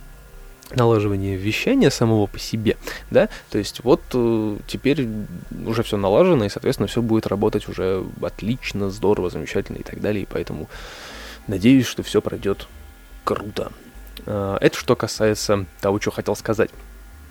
налаживание 0.72 1.36
вещания 1.36 1.89
самого 1.89 2.25
по 2.27 2.39
себе, 2.39 2.77
да, 3.12 3.29
то 3.50 3.58
есть 3.58 3.84
вот 3.84 4.01
э, 4.13 4.58
теперь 4.67 5.08
уже 5.65 5.84
все 5.84 5.98
налажено, 5.98 6.46
и, 6.46 6.50
соответственно, 6.50 6.88
все 6.88 7.01
будет 7.01 7.27
работать 7.27 7.67
уже 7.67 8.03
отлично, 8.22 8.89
здорово, 8.89 9.29
замечательно 9.29 9.77
и 9.77 9.84
так 9.84 10.01
далее, 10.01 10.24
и 10.24 10.27
поэтому 10.29 10.70
надеюсь, 11.48 11.86
что 11.86 12.03
все 12.03 12.22
пройдет 12.22 12.67
круто. 13.24 13.72
Э, 14.25 14.58
это 14.62 14.77
что 14.77 14.96
касается 14.96 15.65
того, 15.82 16.00
что 16.00 16.12
хотел 16.12 16.36
сказать. 16.36 16.70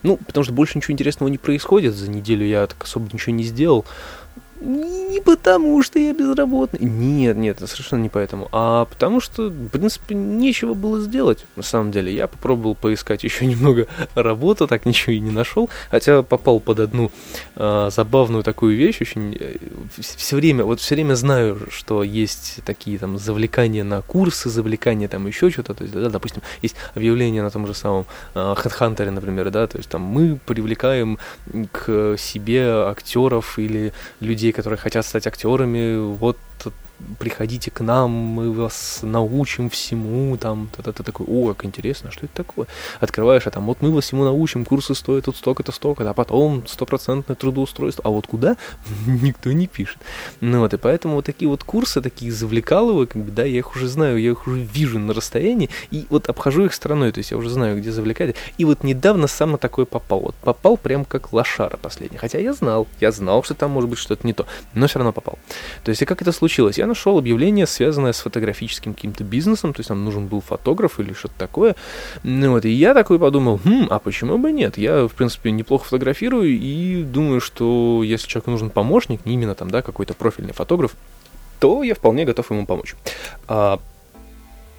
Ну, 0.02 0.16
потому 0.16 0.44
что 0.44 0.52
больше 0.52 0.78
ничего 0.78 0.92
интересного 0.92 1.28
не 1.28 1.38
происходит, 1.38 1.94
за 1.94 2.10
неделю 2.10 2.44
я 2.44 2.66
так 2.66 2.82
особо 2.82 3.08
ничего 3.12 3.34
не 3.34 3.44
сделал, 3.44 3.84
не 4.62 5.20
потому, 5.20 5.82
что 5.82 5.98
я 5.98 6.12
безработный. 6.12 6.80
Нет, 6.80 7.36
нет, 7.36 7.58
совершенно 7.58 8.02
не 8.02 8.08
поэтому. 8.08 8.48
А 8.52 8.84
потому 8.86 9.20
что, 9.20 9.48
в 9.48 9.68
принципе, 9.68 10.14
нечего 10.14 10.74
было 10.74 11.00
сделать. 11.00 11.44
На 11.56 11.62
самом 11.62 11.90
деле, 11.90 12.14
я 12.14 12.26
попробовал 12.26 12.74
поискать 12.74 13.24
еще 13.24 13.46
немного 13.46 13.86
работы, 14.14 14.66
так 14.66 14.86
ничего 14.86 15.12
и 15.12 15.20
не 15.20 15.30
нашел. 15.30 15.68
Хотя 15.90 16.22
попал 16.22 16.60
под 16.60 16.80
одну 16.80 17.10
э, 17.56 17.90
забавную 17.90 18.42
такую 18.44 18.76
вещь. 18.76 19.00
Очень 19.00 19.36
э, 19.38 19.56
все 19.98 20.36
время, 20.36 20.64
вот 20.64 20.80
все 20.80 20.94
время 20.94 21.14
знаю, 21.14 21.58
что 21.70 22.02
есть 22.02 22.60
такие 22.64 22.98
там 22.98 23.18
завлекания 23.18 23.84
на 23.84 24.02
курсы, 24.02 24.48
завлекания 24.48 25.08
там 25.08 25.26
еще 25.26 25.50
что-то. 25.50 25.74
То 25.74 25.84
есть, 25.84 25.94
да, 25.94 26.08
допустим, 26.08 26.42
есть 26.62 26.76
объявление 26.94 27.42
на 27.42 27.50
том 27.50 27.66
же 27.66 27.74
самом 27.74 28.06
э, 28.34 28.38
Headhunter, 28.38 29.10
например, 29.10 29.50
да, 29.50 29.66
то 29.66 29.78
есть 29.78 29.88
там 29.88 30.02
мы 30.02 30.38
привлекаем 30.46 31.18
к 31.72 32.16
себе 32.18 32.62
актеров 32.88 33.58
или 33.58 33.92
людей, 34.20 34.51
которые 34.52 34.78
хотят 34.78 35.04
стать 35.06 35.26
актерами, 35.26 36.14
вот 36.16 36.38
приходите 37.18 37.70
к 37.70 37.80
нам, 37.80 38.10
мы 38.10 38.52
вас 38.52 39.00
научим 39.02 39.70
всему, 39.70 40.36
там, 40.36 40.70
ты, 40.76 40.92
такой, 40.92 41.26
о, 41.28 41.54
как 41.54 41.64
интересно, 41.64 42.10
что 42.10 42.26
это 42.26 42.34
такое? 42.34 42.66
Открываешь, 43.00 43.46
а 43.46 43.50
там, 43.50 43.66
вот 43.66 43.82
мы 43.82 43.90
вас 43.90 44.04
всему 44.04 44.24
научим, 44.24 44.64
курсы 44.64 44.94
стоят 44.94 45.24
тут 45.24 45.36
столько-то, 45.36 45.72
столько 45.72 46.08
а 46.08 46.14
потом 46.14 46.66
стопроцентное 46.66 47.36
трудоустройство, 47.36 48.04
а 48.04 48.10
вот 48.10 48.26
куда? 48.26 48.56
Никто 49.06 49.52
не 49.52 49.66
пишет. 49.66 49.98
Ну 50.40 50.60
вот, 50.60 50.74
и 50.74 50.76
поэтому 50.76 51.16
вот 51.16 51.24
такие 51.24 51.48
вот 51.48 51.64
курсы, 51.64 52.00
такие 52.00 52.32
завлекаловые, 52.32 53.06
как 53.06 53.22
бы, 53.22 53.30
да, 53.30 53.44
я 53.44 53.58
их 53.58 53.74
уже 53.74 53.88
знаю, 53.88 54.20
я 54.20 54.30
их 54.30 54.46
уже 54.46 54.60
вижу 54.60 54.98
на 54.98 55.14
расстоянии, 55.14 55.70
и 55.90 56.06
вот 56.10 56.28
обхожу 56.28 56.64
их 56.64 56.74
стороной, 56.74 57.12
то 57.12 57.18
есть 57.18 57.30
я 57.30 57.36
уже 57.36 57.50
знаю, 57.50 57.78
где 57.78 57.92
завлекать. 57.92 58.36
И 58.58 58.64
вот 58.64 58.84
недавно 58.84 59.26
сам 59.26 59.52
на 59.52 59.58
такое 59.58 59.84
попал, 59.84 60.20
вот 60.20 60.34
попал 60.36 60.76
прям 60.76 61.04
как 61.04 61.32
лошара 61.32 61.76
последний, 61.76 62.18
хотя 62.18 62.38
я 62.38 62.52
знал, 62.52 62.86
я 63.00 63.12
знал, 63.12 63.42
что 63.42 63.54
там 63.54 63.70
может 63.70 63.88
быть 63.90 63.98
что-то 63.98 64.26
не 64.26 64.32
то, 64.32 64.46
но 64.74 64.86
все 64.86 64.98
равно 64.98 65.12
попал. 65.12 65.38
То 65.84 65.90
есть, 65.90 66.02
и 66.02 66.04
как 66.04 66.22
это 66.22 66.32
случилось? 66.32 66.78
Я 66.78 66.86
нашел 66.92 67.18
объявление, 67.18 67.66
связанное 67.66 68.12
с 68.12 68.20
фотографическим 68.20 68.92
каким-то 68.92 69.24
бизнесом, 69.24 69.72
то 69.72 69.80
есть 69.80 69.88
нам 69.88 70.04
нужен 70.04 70.26
был 70.26 70.42
фотограф 70.42 71.00
или 71.00 71.14
что-то 71.14 71.34
такое. 71.38 71.74
Ну 72.22 72.50
вот, 72.50 72.66
и 72.66 72.70
я 72.70 72.92
такой 72.92 73.18
подумал, 73.18 73.60
хм, 73.64 73.86
а 73.88 73.98
почему 73.98 74.36
бы 74.36 74.52
нет? 74.52 74.76
Я, 74.76 75.08
в 75.08 75.12
принципе, 75.12 75.50
неплохо 75.50 75.86
фотографирую 75.86 76.50
и 76.50 77.02
думаю, 77.02 77.40
что 77.40 78.02
если 78.04 78.28
человеку 78.28 78.50
нужен 78.50 78.68
помощник, 78.70 79.24
не 79.24 79.34
именно 79.34 79.54
там, 79.54 79.70
да, 79.70 79.80
какой-то 79.80 80.12
профильный 80.12 80.52
фотограф, 80.52 80.94
то 81.60 81.82
я 81.82 81.94
вполне 81.94 82.24
готов 82.24 82.50
ему 82.50 82.66
помочь. 82.66 82.94
А, 83.48 83.80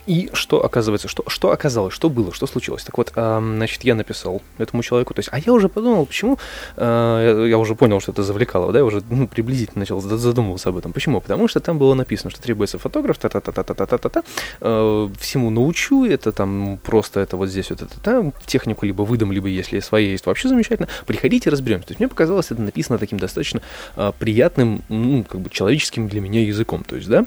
и 0.05 0.29
что 0.33 0.63
оказывается, 0.63 1.07
что, 1.07 1.23
что 1.27 1.51
оказалось, 1.51 1.93
что 1.93 2.09
было, 2.09 2.33
что 2.33 2.45
случилось? 2.47 2.83
Так 2.83 2.97
вот, 2.97 3.13
э, 3.15 3.39
значит, 3.55 3.83
я 3.83 3.95
написал 3.95 4.41
этому 4.57 4.83
человеку, 4.83 5.13
то 5.13 5.19
есть, 5.19 5.29
а 5.31 5.39
я 5.39 5.53
уже 5.53 5.69
подумал, 5.69 6.05
почему, 6.05 6.37
э, 6.75 7.47
я, 7.49 7.57
уже 7.57 7.75
понял, 7.75 8.01
что 8.01 8.11
это 8.11 8.23
завлекало, 8.23 8.71
да, 8.73 8.79
я 8.79 8.85
уже 8.85 9.01
ну, 9.09 9.27
приблизительно 9.27 9.79
начал 9.79 10.01
задумываться 10.01 10.69
об 10.69 10.77
этом. 10.77 10.91
Почему? 10.93 11.21
Потому 11.21 11.47
что 11.47 11.59
там 11.59 11.77
было 11.77 11.93
написано, 11.93 12.31
что 12.31 12.41
требуется 12.41 12.79
фотограф, 12.79 13.17
та-та-та-та-та-та-та-та, 13.17 14.23
э, 14.61 15.09
всему 15.19 15.49
научу, 15.49 16.05
это 16.05 16.31
там 16.31 16.79
просто 16.83 17.21
это 17.21 17.37
вот 17.37 17.49
здесь 17.49 17.69
вот 17.69 17.81
это, 17.81 17.99
там 18.01 18.33
технику 18.45 18.85
либо 18.85 19.03
выдам, 19.03 19.31
либо 19.31 19.47
если 19.47 19.79
свои 19.79 20.11
есть, 20.11 20.25
вообще 20.25 20.49
замечательно, 20.49 20.89
приходите, 21.05 21.49
разберемся. 21.49 21.87
То 21.87 21.91
есть 21.91 21.99
мне 21.99 22.09
показалось, 22.09 22.51
это 22.51 22.61
написано 22.61 22.97
таким 22.97 23.19
достаточно 23.19 23.61
э, 23.95 24.11
приятным, 24.19 24.83
ну, 24.89 25.23
как 25.23 25.39
бы 25.39 25.49
человеческим 25.49 26.09
для 26.09 26.19
меня 26.19 26.41
языком, 26.43 26.83
то 26.83 26.95
есть, 26.95 27.07
да, 27.07 27.25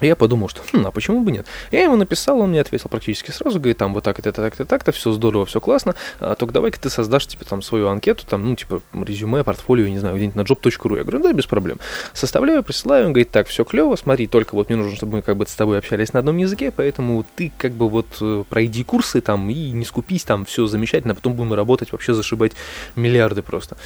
я 0.00 0.16
подумал, 0.16 0.48
что, 0.48 0.60
хм, 0.72 0.86
а 0.86 0.90
почему 0.90 1.20
бы 1.22 1.30
нет? 1.30 1.46
Я 1.70 1.84
ему 1.84 1.96
написал, 1.96 2.40
он 2.40 2.50
мне 2.50 2.60
ответил 2.60 2.88
практически 2.88 3.30
сразу, 3.30 3.58
говорит, 3.60 3.78
там 3.78 3.94
вот 3.94 4.02
так, 4.02 4.18
это, 4.18 4.32
так, 4.32 4.54
это, 4.54 4.64
так-то, 4.64 4.90
все 4.90 5.12
здорово, 5.12 5.46
все 5.46 5.60
классно, 5.60 5.94
а, 6.18 6.34
только 6.34 6.52
давай-ка 6.52 6.80
ты 6.80 6.90
создашь, 6.90 7.26
типа, 7.28 7.44
там, 7.44 7.62
свою 7.62 7.88
анкету, 7.88 8.24
там, 8.26 8.44
ну, 8.44 8.56
типа, 8.56 8.82
резюме, 8.92 9.44
портфолио, 9.44 9.86
не 9.86 9.98
знаю, 9.98 10.16
где-нибудь 10.16 10.36
на 10.36 10.40
job.ru. 10.40 10.96
Я 10.96 11.02
говорю, 11.02 11.22
да, 11.22 11.32
без 11.32 11.46
проблем. 11.46 11.78
Составляю, 12.12 12.64
присылаю, 12.64 13.06
он 13.06 13.12
говорит, 13.12 13.30
так, 13.30 13.46
все 13.46 13.64
клево, 13.64 13.94
смотри, 13.94 14.26
только 14.26 14.56
вот 14.56 14.68
мне 14.68 14.76
нужно, 14.76 14.96
чтобы 14.96 15.16
мы 15.16 15.22
как 15.22 15.36
бы 15.36 15.46
с 15.46 15.54
тобой 15.54 15.78
общались 15.78 16.12
на 16.12 16.20
одном 16.20 16.38
языке, 16.38 16.72
поэтому 16.72 17.24
ты 17.36 17.52
как 17.56 17.72
бы 17.72 17.88
вот 17.88 18.06
э, 18.20 18.44
пройди 18.48 18.82
курсы 18.82 19.20
там 19.20 19.48
и 19.48 19.70
не 19.70 19.84
скупись, 19.84 20.24
там, 20.24 20.44
все 20.44 20.66
замечательно, 20.66 21.12
а 21.12 21.14
потом 21.14 21.34
будем 21.34 21.54
работать, 21.54 21.92
вообще 21.92 22.14
зашибать 22.14 22.52
миллиарды 22.96 23.42
просто. 23.42 23.76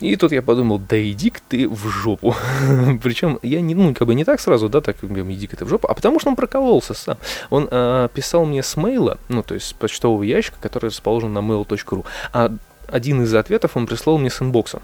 И 0.00 0.16
тут 0.16 0.32
я 0.32 0.42
подумал, 0.42 0.78
да 0.78 1.00
иди-ка 1.00 1.40
ты 1.48 1.68
в 1.68 1.88
жопу. 1.88 2.34
Причем 3.02 3.38
я 3.42 3.60
не, 3.60 3.74
ну, 3.74 3.94
как 3.94 4.06
бы 4.06 4.14
не 4.14 4.24
так 4.24 4.40
сразу, 4.40 4.68
да, 4.68 4.80
так, 4.80 4.96
иди-ка 5.02 5.56
ты 5.56 5.64
в 5.64 5.68
жопу, 5.68 5.88
а 5.88 5.94
потому 5.94 6.20
что 6.20 6.30
он 6.30 6.36
прокололся 6.36 6.94
сам. 6.94 7.18
Он 7.50 7.68
э, 7.70 8.08
писал 8.14 8.44
мне 8.44 8.62
с 8.62 8.76
мейла, 8.76 9.18
ну, 9.28 9.42
то 9.42 9.54
есть 9.54 9.66
с 9.66 9.72
почтового 9.72 10.22
ящика, 10.22 10.56
который 10.60 10.86
расположен 10.86 11.32
на 11.32 11.38
mail.ru, 11.38 12.04
а 12.32 12.52
один 12.88 13.22
из 13.22 13.34
ответов 13.34 13.76
он 13.76 13.86
прислал 13.86 14.18
мне 14.18 14.30
с 14.30 14.40
инбокса. 14.42 14.80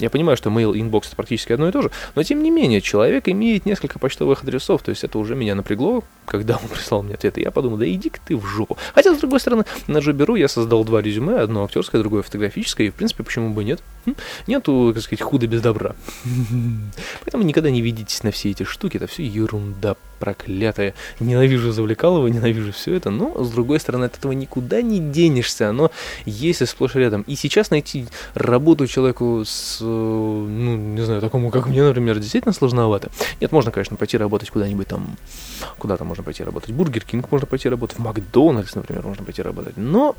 Я 0.00 0.08
понимаю, 0.08 0.36
что 0.36 0.48
mail 0.50 0.74
и 0.74 0.80
inbox 0.80 1.08
это 1.08 1.16
практически 1.16 1.52
одно 1.52 1.68
и 1.68 1.72
то 1.72 1.82
же, 1.82 1.90
но 2.14 2.22
тем 2.22 2.42
не 2.42 2.50
менее, 2.50 2.80
человек 2.80 3.28
имеет 3.28 3.66
несколько 3.66 3.98
почтовых 3.98 4.42
адресов, 4.42 4.82
то 4.82 4.90
есть 4.90 5.04
это 5.04 5.18
уже 5.18 5.34
меня 5.36 5.54
напрягло, 5.54 6.02
когда 6.24 6.56
он 6.56 6.68
прислал 6.68 7.02
мне 7.02 7.14
ответ, 7.14 7.36
и 7.36 7.42
я 7.42 7.50
подумал, 7.50 7.76
да 7.76 7.86
иди-ка 7.86 8.18
ты 8.26 8.36
в 8.36 8.46
жопу. 8.46 8.78
Хотя, 8.94 9.14
с 9.14 9.18
другой 9.18 9.40
стороны, 9.40 9.64
на 9.86 10.00
Жоберу 10.00 10.36
я 10.36 10.48
создал 10.48 10.84
два 10.84 11.02
резюме, 11.02 11.36
одно 11.36 11.64
актерское, 11.64 12.00
другое 12.00 12.22
фотографическое, 12.22 12.86
и, 12.86 12.90
в 12.90 12.94
принципе, 12.94 13.24
почему 13.24 13.50
бы 13.50 13.62
нет? 13.62 13.82
Нету, 14.46 14.92
так 14.94 15.02
сказать, 15.02 15.22
худа 15.22 15.46
без 15.46 15.60
добра. 15.60 15.94
Поэтому 17.24 17.44
никогда 17.44 17.70
не 17.70 17.82
ведитесь 17.82 18.22
на 18.22 18.30
все 18.30 18.50
эти 18.50 18.62
штуки, 18.62 18.96
это 18.96 19.06
все 19.06 19.24
ерунда 19.24 19.96
проклятая. 20.18 20.94
Ненавижу 21.18 21.72
завлекалово, 21.72 22.28
ненавижу 22.28 22.72
все 22.72 22.94
это, 22.94 23.10
но, 23.10 23.42
с 23.42 23.50
другой 23.50 23.80
стороны, 23.80 24.04
от 24.04 24.16
этого 24.16 24.32
никуда 24.32 24.82
не 24.82 25.00
денешься, 25.00 25.70
оно 25.70 25.90
есть 26.26 26.60
и 26.60 26.66
сплошь 26.66 26.94
рядом. 26.94 27.22
И 27.22 27.36
сейчас 27.36 27.70
найти 27.70 28.06
работу 28.34 28.86
человеку 28.86 29.42
с, 29.44 29.80
ну, 29.80 30.76
не 30.76 31.02
знаю, 31.02 31.20
такому, 31.20 31.50
как 31.50 31.66
мне, 31.66 31.82
например, 31.82 32.18
действительно 32.18 32.52
сложновато. 32.52 33.10
Нет, 33.40 33.50
можно, 33.52 33.70
конечно, 33.70 33.96
пойти 33.96 34.16
работать 34.18 34.50
куда-нибудь 34.50 34.88
там, 34.88 35.16
куда-то 35.78 36.04
можно 36.04 36.22
пойти 36.22 36.44
работать. 36.44 36.70
Бургер 36.70 37.04
Кинг 37.04 37.30
можно 37.30 37.46
пойти 37.46 37.68
работать, 37.68 37.98
в 37.98 38.02
Макдональдс, 38.02 38.74
например, 38.74 39.06
можно 39.06 39.24
пойти 39.24 39.42
работать, 39.42 39.76
но 39.76 40.14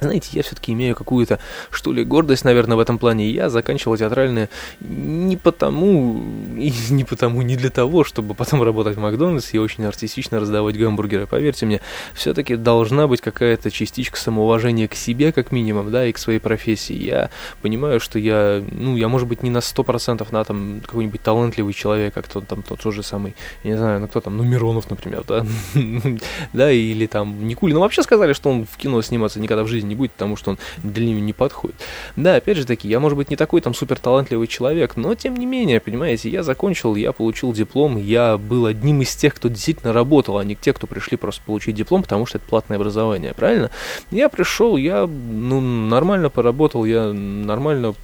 знаете, 0.00 0.30
я 0.32 0.42
все-таки 0.42 0.72
имею 0.72 0.94
какую-то, 0.94 1.38
что 1.70 1.92
ли, 1.92 2.04
гордость, 2.04 2.44
наверное, 2.44 2.76
в 2.76 2.80
этом 2.80 2.98
плане. 2.98 3.30
Я 3.30 3.48
заканчивал 3.48 3.96
театральное 3.96 4.48
не 4.80 5.36
потому, 5.36 6.22
и 6.56 6.72
не 6.90 7.04
потому, 7.04 7.42
не 7.42 7.56
для 7.56 7.70
того, 7.70 8.04
чтобы 8.04 8.34
потом 8.34 8.62
работать 8.62 8.96
в 8.96 9.00
Макдональдсе 9.00 9.56
и 9.56 9.60
очень 9.60 9.84
артистично 9.84 10.40
раздавать 10.40 10.78
гамбургеры. 10.78 11.26
Поверьте 11.26 11.66
мне, 11.66 11.80
все-таки 12.14 12.56
должна 12.56 13.06
быть 13.06 13.20
какая-то 13.20 13.70
частичка 13.70 14.18
самоуважения 14.18 14.88
к 14.88 14.94
себе, 14.94 15.32
как 15.32 15.52
минимум, 15.52 15.90
да, 15.90 16.06
и 16.06 16.12
к 16.12 16.18
своей 16.18 16.38
профессии. 16.38 16.94
Я 16.94 17.30
понимаю, 17.62 18.00
что 18.00 18.18
я, 18.18 18.62
ну, 18.70 18.96
я, 18.96 19.08
может 19.08 19.28
быть, 19.28 19.42
не 19.42 19.50
на 19.50 19.58
100% 19.58 20.26
на 20.30 20.44
там 20.44 20.80
какой-нибудь 20.84 21.22
талантливый 21.22 21.72
человек, 21.74 22.14
как 22.14 22.28
тот 22.28 22.46
там 22.46 22.62
тот 22.62 22.82
же 22.92 23.02
самый, 23.02 23.34
я 23.64 23.70
не 23.70 23.76
знаю, 23.76 24.00
ну, 24.00 24.08
кто 24.08 24.20
там, 24.20 24.36
ну, 24.36 24.44
Миронов, 24.44 24.90
например, 24.90 25.24
да, 25.26 25.44
да, 26.52 26.70
или 26.70 27.06
там 27.06 27.46
Никулин. 27.46 27.76
Ну, 27.76 27.80
вообще 27.80 28.02
сказали, 28.02 28.32
что 28.32 28.50
он 28.50 28.64
в 28.64 28.76
кино 28.76 29.02
сниматься 29.02 29.40
никогда 29.40 29.64
в 29.64 29.68
жизни 29.68 29.85
не 29.86 29.94
будет, 29.94 30.12
потому 30.12 30.36
что 30.36 30.50
он 30.52 30.58
для 30.82 31.06
него 31.06 31.20
не 31.20 31.32
подходит. 31.32 31.76
Да, 32.16 32.36
опять 32.36 32.56
же 32.56 32.66
таки, 32.66 32.88
я, 32.88 33.00
может 33.00 33.16
быть, 33.16 33.30
не 33.30 33.36
такой 33.36 33.60
там 33.60 33.74
супер 33.74 33.98
талантливый 33.98 34.46
человек, 34.46 34.96
но 34.96 35.14
тем 35.14 35.36
не 35.36 35.46
менее, 35.46 35.80
понимаете, 35.80 36.28
я 36.28 36.42
закончил, 36.42 36.94
я 36.94 37.12
получил 37.12 37.52
диплом, 37.52 37.96
я 37.96 38.38
был 38.38 38.66
одним 38.66 39.02
из 39.02 39.14
тех, 39.14 39.34
кто 39.34 39.48
действительно 39.48 39.92
работал, 39.92 40.38
а 40.38 40.44
не 40.44 40.54
те, 40.54 40.72
кто 40.72 40.86
пришли 40.86 41.16
просто 41.16 41.42
получить 41.44 41.74
диплом, 41.74 42.02
потому 42.02 42.26
что 42.26 42.38
это 42.38 42.46
платное 42.48 42.76
образование, 42.76 43.34
правильно? 43.34 43.70
Я 44.10 44.28
пришел, 44.28 44.76
я 44.76 45.06
ну, 45.06 45.60
нормально 45.60 46.30
поработал, 46.30 46.84
я 46.84 47.12
нормально 47.12 47.94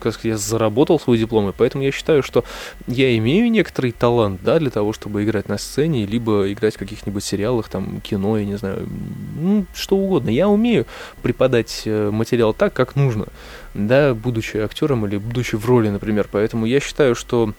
как 0.00 0.14
сказать, 0.14 0.24
я 0.24 0.36
заработал 0.36 0.98
свой 0.98 1.18
диплом, 1.18 1.48
и 1.48 1.52
поэтому 1.52 1.84
я 1.84 1.92
считаю, 1.92 2.22
что 2.22 2.44
я 2.86 3.16
имею 3.18 3.50
некоторый 3.50 3.92
талант, 3.92 4.40
да, 4.42 4.58
для 4.58 4.70
того, 4.70 4.92
чтобы 4.92 5.24
играть 5.24 5.48
на 5.48 5.58
сцене, 5.58 6.06
либо 6.06 6.50
играть 6.52 6.76
в 6.76 6.78
каких-нибудь 6.78 7.24
сериалах, 7.24 7.68
там, 7.68 8.00
кино, 8.00 8.38
я 8.38 8.44
не 8.44 8.56
знаю, 8.56 8.88
ну, 9.40 9.66
что 9.74 9.96
угодно. 9.96 10.30
Я 10.30 10.48
умею 10.48 10.86
преподать 11.22 11.82
э, 11.84 12.10
материал 12.10 12.54
так, 12.54 12.72
как 12.72 12.96
нужно, 12.96 13.26
да, 13.74 14.14
будучи 14.14 14.56
актером 14.56 15.06
или 15.06 15.16
будучи 15.16 15.56
в 15.56 15.66
роли, 15.66 15.88
например, 15.88 16.28
поэтому 16.30 16.66
я 16.66 16.80
считаю, 16.80 17.14
что 17.14 17.54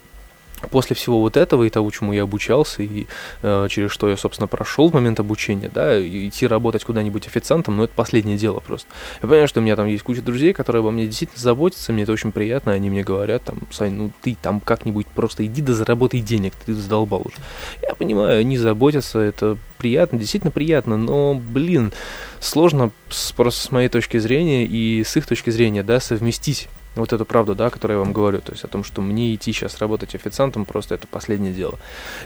после 0.70 0.96
всего 0.96 1.20
вот 1.22 1.38
этого 1.38 1.64
и 1.64 1.70
того, 1.70 1.90
чему 1.92 2.14
я 2.14 2.24
обучался, 2.24 2.84
и 2.84 3.08
э, 3.42 3.68
через 3.70 3.92
что 3.92 4.10
я, 4.10 4.18
собственно, 4.18 4.48
прошел 4.48 4.90
в 4.90 4.94
момент 4.94 5.20
обучения, 5.20 5.70
да, 5.74 6.00
идти 6.02 6.48
работать 6.48 6.84
куда-нибудь 6.84 7.28
официантом, 7.28 7.78
ну, 7.78 7.84
это 7.84 7.94
последнее 7.96 8.38
дело 8.38 8.60
просто. 8.60 8.88
Я 9.22 9.28
понимаю, 9.28 9.48
что 9.48 9.60
у 9.60 9.64
меня 9.64 9.76
там 9.76 9.88
есть 9.88 10.04
куча 10.04 10.22
друзей, 10.22 10.54
которые 10.54 10.82
обо 10.82 10.92
мне 10.92 11.06
действительно 11.06 11.40
заботятся, 11.40 11.94
мне 11.94 12.04
это 12.04 12.12
очень 12.12 12.32
приятно, 12.32 12.72
они 12.74 12.90
мне 12.90 13.04
говорят, 13.04 13.44
там, 13.44 13.60
Сань, 13.72 13.94
ну, 13.94 14.12
ты 14.22 14.38
там 14.42 14.60
как-нибудь 14.60 15.08
просто 15.08 15.46
иди 15.46 15.62
да 15.62 15.74
заработай 15.74 16.22
денег, 16.22 16.54
ты 16.66 16.74
задолбал 16.74 17.22
уже. 17.26 17.36
Я 17.82 17.96
понимаю, 17.96 18.40
они 18.40 18.58
заботятся, 18.58 19.20
это 19.20 19.58
приятно, 19.78 20.18
действительно 20.18 20.52
приятно, 20.52 20.98
но, 20.98 21.36
блин, 21.36 21.94
сложно 22.40 22.92
с, 23.10 23.32
просто 23.32 23.62
с 23.68 23.72
моей 23.72 23.90
точки 23.90 24.18
зрения 24.18 24.66
и 24.66 25.04
с 25.04 25.16
их 25.18 25.28
точки 25.28 25.50
зрения, 25.50 25.84
да, 25.84 26.00
совместить 26.00 26.68
вот 26.96 27.14
эту 27.14 27.26
правду, 27.26 27.56
да, 27.56 27.70
которую 27.70 28.00
я 28.00 28.04
вам 28.04 28.14
говорю, 28.14 28.40
то 28.40 28.52
есть 28.52 28.64
о 28.64 28.68
том, 28.68 28.84
что 28.84 29.02
мне 29.02 29.36
идти 29.36 29.52
сейчас 29.52 29.80
работать 29.80 30.16
официантом, 30.16 30.66
просто 30.66 30.96
это 30.96 31.08
последнее 31.08 31.54
дело. 31.54 31.78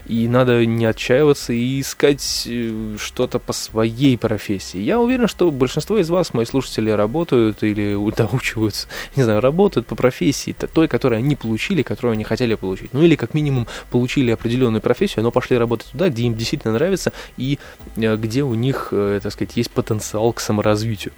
И 0.06 0.28
надо 0.28 0.66
не 0.66 0.86
отчаиваться 0.86 1.54
и 1.54 1.82
искать 1.82 2.44
э, 2.48 2.96
что-то 3.00 3.40
по 3.40 3.54
своей 3.54 4.18
профессии. 4.18 4.80
Я 4.80 5.00
уверен, 5.00 5.28
что 5.28 5.52
большинство 5.52 5.98
из 5.98 6.10
вас, 6.10 6.34
мои 6.34 6.46
слушатели, 6.46 6.90
работают 6.92 7.64
или 7.64 7.96
доучиваются, 8.16 8.88
не 9.16 9.24
знаю, 9.24 9.42
работают 9.42 9.88
по 9.88 9.96
профессии, 9.96 10.56
той, 10.74 10.88
которую 10.88 11.20
они 11.20 11.36
получили, 11.36 11.82
которую 11.82 12.14
они 12.14 12.24
хотели 12.24 12.56
получить. 12.56 12.94
Ну 12.94 13.02
или 13.04 13.16
как 13.16 13.34
минимум 13.34 13.68
получили 13.92 14.32
определенную 14.32 14.82
профессию, 14.82 15.24
но 15.24 15.32
пошли 15.32 15.58
работать 15.58 15.88
туда, 15.92 16.10
где 16.10 16.24
им 16.24 16.36
действительно 16.36 16.74
нравится 16.74 17.12
и 17.38 17.60
э, 17.96 18.16
где 18.16 18.44
у 18.44 18.54
них, 18.54 18.90
э, 18.92 19.20
так 19.22 19.32
сказать, 19.32 19.56
есть 19.58 19.72
потенциал 19.72 20.34
к 20.34 20.40
саморазвитию. 20.40 21.14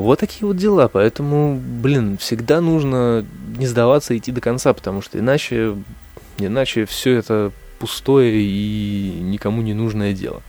Вот 0.00 0.20
такие 0.20 0.46
вот 0.46 0.56
дела, 0.56 0.88
поэтому, 0.88 1.58
блин, 1.58 2.18
всегда 2.18 2.60
нужно 2.60 3.24
не 3.56 3.66
сдаваться 3.66 4.14
и 4.14 4.18
идти 4.18 4.32
до 4.32 4.40
конца, 4.40 4.72
потому 4.72 5.02
что 5.02 5.18
иначе, 5.18 5.76
иначе 6.38 6.84
все 6.86 7.16
это 7.16 7.52
пустое 7.78 8.40
и 8.40 9.18
никому 9.20 9.62
не 9.62 9.74
нужное 9.74 10.12
дело. 10.12 10.42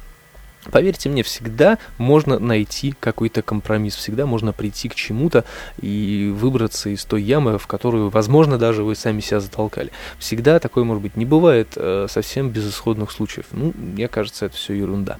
Поверьте 0.71 1.09
мне, 1.09 1.23
всегда 1.23 1.77
можно 1.97 2.37
найти 2.37 2.93
какой-то 2.99 3.41
компромисс, 3.41 3.95
всегда 3.95 4.25
можно 4.25 4.51
прийти 4.51 4.89
к 4.89 4.95
чему-то 4.95 5.45
и 5.81 6.33
выбраться 6.35 6.89
из 6.89 7.05
той 7.05 7.23
ямы, 7.23 7.57
в 7.57 7.65
которую, 7.65 8.09
возможно, 8.09 8.57
даже 8.57 8.83
вы 8.83 8.95
сами 8.95 9.21
себя 9.21 9.39
затолкали. 9.39 9.91
Всегда 10.19 10.59
такое, 10.59 10.83
может 10.83 11.01
быть, 11.01 11.15
не 11.15 11.25
бывает 11.25 11.73
э, 11.75 12.07
совсем 12.09 12.49
безысходных 12.49 13.11
случаев. 13.11 13.45
Ну, 13.51 13.73
мне 13.75 14.07
кажется, 14.09 14.47
это 14.47 14.55
все 14.55 14.73
ерунда. 14.73 15.17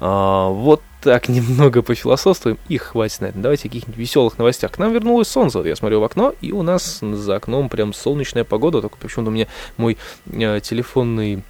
А, 0.00 0.48
вот 0.48 0.80
так 1.00 1.28
немного 1.28 1.82
пофилософствуем 1.82 2.58
и 2.68 2.76
хватит 2.76 3.20
на 3.20 3.26
это. 3.26 3.38
Давайте 3.38 3.68
о 3.68 3.70
каких-нибудь 3.70 3.98
веселых 3.98 4.38
новостях. 4.38 4.72
К 4.72 4.78
нам 4.78 4.92
вернулось 4.92 5.28
солнце. 5.28 5.60
Я 5.60 5.76
смотрю 5.76 6.00
в 6.00 6.04
окно, 6.04 6.34
и 6.40 6.52
у 6.52 6.62
нас 6.62 7.00
за 7.00 7.36
окном 7.36 7.68
прям 7.68 7.92
солнечная 7.92 8.44
погода. 8.44 8.80
Только 8.80 8.96
почему-то 8.96 9.30
у 9.30 9.34
меня 9.34 9.46
мой 9.76 9.96
э, 10.26 10.60
телефонный 10.60 11.42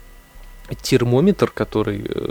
термометр, 0.75 1.51
который 1.51 2.05
э, 2.07 2.29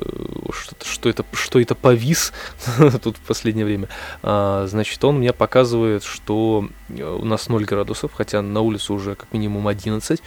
что, 0.51 0.75
что 0.83 1.09
это 1.09 1.25
что 1.33 1.59
это 1.59 1.75
повис 1.75 2.33
тут 3.03 3.17
в 3.17 3.21
последнее 3.21 3.65
время, 3.65 3.89
а, 4.21 4.67
значит, 4.67 5.03
он 5.03 5.19
мне 5.19 5.33
показывает, 5.33 6.03
что 6.03 6.69
э, 6.89 7.03
у 7.03 7.25
нас 7.25 7.49
0 7.49 7.65
градусов, 7.65 8.11
хотя 8.13 8.41
на 8.41 8.61
улице 8.61 8.93
уже 8.93 9.15
как 9.15 9.33
минимум 9.33 9.67
11, 9.67 10.21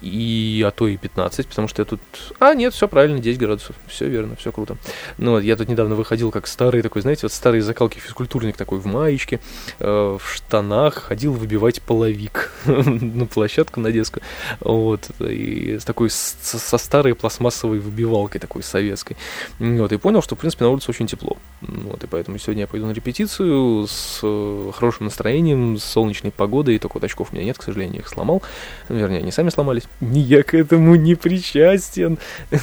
и 0.00 0.64
а 0.66 0.70
то 0.70 0.88
и 0.88 0.96
15, 0.96 1.46
потому 1.48 1.68
что 1.68 1.82
я 1.82 1.86
тут... 1.86 2.00
А, 2.40 2.54
нет, 2.54 2.74
все 2.74 2.88
правильно, 2.88 3.18
10 3.18 3.38
градусов, 3.38 3.76
все 3.86 4.08
верно, 4.08 4.36
все 4.36 4.52
круто. 4.52 4.76
Ну 5.18 5.32
вот, 5.32 5.40
я 5.40 5.56
тут 5.56 5.68
недавно 5.68 5.94
выходил 5.94 6.30
как 6.30 6.46
старый 6.46 6.82
такой, 6.82 7.02
знаете, 7.02 7.22
вот 7.22 7.32
старый 7.32 7.60
закалки 7.60 7.98
физкультурник 7.98 8.56
такой 8.56 8.78
в 8.78 8.86
маечке, 8.86 9.40
э, 9.78 10.18
в 10.20 10.34
штанах, 10.34 10.94
ходил 10.94 11.32
выбивать 11.32 11.82
половик 11.82 12.52
на 12.66 13.26
площадку 13.26 13.80
на 13.80 13.92
детскую, 13.92 14.22
вот, 14.60 15.10
и 15.20 15.78
такой 15.84 16.10
со 16.10 16.78
старой 16.78 17.14
пластмассовой 17.14 17.43
пластмассовой 17.44 17.78
выбивалкой 17.78 18.40
такой 18.40 18.62
советской. 18.62 19.16
Вот, 19.58 19.92
и 19.92 19.98
понял, 19.98 20.22
что, 20.22 20.34
в 20.34 20.38
принципе, 20.38 20.64
на 20.64 20.70
улице 20.70 20.90
очень 20.90 21.06
тепло. 21.06 21.36
Вот, 21.60 22.02
и 22.02 22.06
поэтому 22.06 22.38
сегодня 22.38 22.62
я 22.62 22.66
пойду 22.66 22.86
на 22.86 22.92
репетицию 22.92 23.86
с 23.86 24.20
э, 24.22 24.70
хорошим 24.74 25.06
настроением, 25.06 25.76
с 25.78 25.84
солнечной 25.84 26.32
погодой, 26.32 26.78
только 26.78 26.94
вот 26.94 27.04
очков 27.04 27.28
у 27.32 27.34
меня 27.36 27.44
нет, 27.44 27.58
к 27.58 27.62
сожалению, 27.62 28.00
их 28.00 28.08
сломал. 28.08 28.42
Вернее, 28.88 29.18
они 29.18 29.30
сами 29.30 29.50
сломались. 29.50 29.84
Я 30.00 30.42
к 30.42 30.54
этому 30.54 30.94
не 30.94 31.14
причастен. 31.14 32.18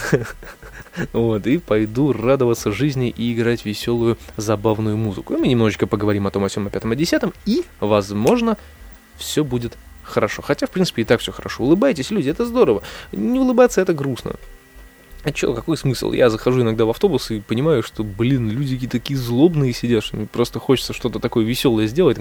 Вот, 1.14 1.48
и 1.48 1.58
пойду 1.58 2.12
радоваться 2.12 2.70
жизни 2.74 3.10
и 3.10 3.34
играть 3.34 3.64
веселую, 3.64 4.18
забавную 4.36 4.98
музыку. 4.98 5.34
И 5.34 5.38
мы 5.38 5.48
немножечко 5.48 5.88
поговорим 5.88 6.28
о 6.28 6.32
том, 6.32 6.44
о 6.44 6.50
сём, 6.50 6.68
о 6.68 6.70
пятом, 6.70 6.92
о 6.92 6.96
десятом, 6.98 7.34
и, 7.46 7.64
возможно, 7.80 8.58
все 9.18 9.46
будет 9.46 9.78
хорошо. 10.04 10.42
Хотя, 10.42 10.68
в 10.68 10.70
принципе, 10.70 11.04
и 11.04 11.06
так 11.06 11.22
все 11.22 11.32
хорошо. 11.32 11.64
Улыбайтесь, 11.64 12.12
люди, 12.12 12.30
это 12.30 12.46
здорово. 12.46 12.84
Не 13.14 13.40
улыбаться 13.40 13.80
это 13.80 13.94
грустно. 13.94 14.34
А 15.24 15.32
чё, 15.32 15.54
какой 15.54 15.78
смысл? 15.78 16.14
Я 16.14 16.30
захожу 16.30 16.62
иногда 16.62 16.86
в 16.86 16.90
автобус 16.90 17.30
и 17.30 17.42
понимаю, 17.42 17.84
что, 17.84 18.04
блин, 18.04 18.50
люди 18.50 18.76
какие 18.76 18.90
такие 18.90 19.20
злобные 19.20 19.72
сидят, 19.74 20.04
что 20.04 20.18
просто 20.26 20.60
хочется 20.60 20.94
что-то 20.94 21.20
такое 21.20 21.46
веселое 21.46 21.88
сделать. 21.88 22.18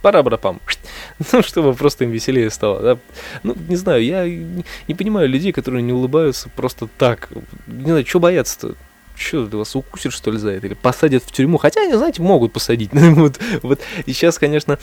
Пора 0.00 0.22
братам. 0.22 0.60
Ну, 1.32 1.42
чтобы 1.42 1.74
просто 1.74 2.04
им 2.04 2.10
веселее 2.10 2.50
стало. 2.50 2.80
Да? 2.80 2.98
Ну, 3.42 3.54
не 3.68 3.76
знаю, 3.76 4.04
я 4.04 4.26
не, 4.26 4.94
понимаю 4.94 5.28
людей, 5.28 5.52
которые 5.52 5.82
не 5.82 5.92
улыбаются 5.92 6.48
просто 6.48 6.88
так. 6.98 7.28
Не 7.66 7.86
знаю, 7.86 8.06
что 8.06 8.20
бояться-то? 8.20 8.74
Что, 9.16 9.46
вас 9.52 9.76
укусят, 9.76 10.12
что 10.12 10.30
ли, 10.30 10.38
за 10.38 10.50
это? 10.50 10.66
Или 10.66 10.74
посадят 10.74 11.22
в 11.24 11.30
тюрьму? 11.32 11.58
Хотя, 11.58 11.82
они, 11.82 11.94
знаете, 11.94 12.22
могут 12.22 12.52
посадить. 12.52 12.90
вот, 12.92 13.40
вот. 13.62 13.80
И 14.06 14.12
сейчас, 14.12 14.38
конечно, 14.38 14.78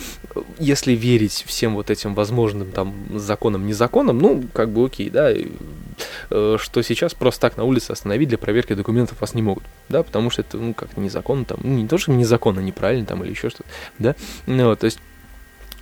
если 0.60 0.94
верить 0.94 1.44
всем 1.48 1.76
вот 1.76 1.90
этим 1.90 2.16
возможным 2.16 2.72
там 2.72 2.94
законам, 3.14 3.68
незаконам, 3.68 4.20
ну, 4.20 4.44
как 4.54 4.70
бы 4.70 4.86
окей, 4.86 5.10
да, 5.10 5.32
э, 5.32 6.58
что 6.60 6.82
сейчас 6.82 7.14
просто 7.14 7.42
так 7.42 7.58
на 7.58 7.64
улице 7.64 7.92
остановить 7.92 8.30
для 8.30 8.38
проверки 8.38 8.74
документов 8.74 9.20
вас 9.22 9.34
не 9.34 9.42
могут, 9.42 9.64
да, 9.90 10.04
потому 10.04 10.30
что 10.30 10.42
это, 10.42 10.58
ну, 10.58 10.74
как 10.74 10.96
незаконно 10.98 11.46
там, 11.46 11.60
ну, 11.64 11.76
не 11.76 11.88
то, 11.88 11.98
что 11.98 12.12
незаконно, 12.12 12.60
неправильно 12.60 13.06
там 13.06 13.24
или 13.24 13.32
еще 13.32 13.50
что-то, 13.50 13.70
да, 14.00 14.16
ну, 14.46 14.66
вот, 14.66 14.80
то 14.80 14.86
есть 14.86 15.00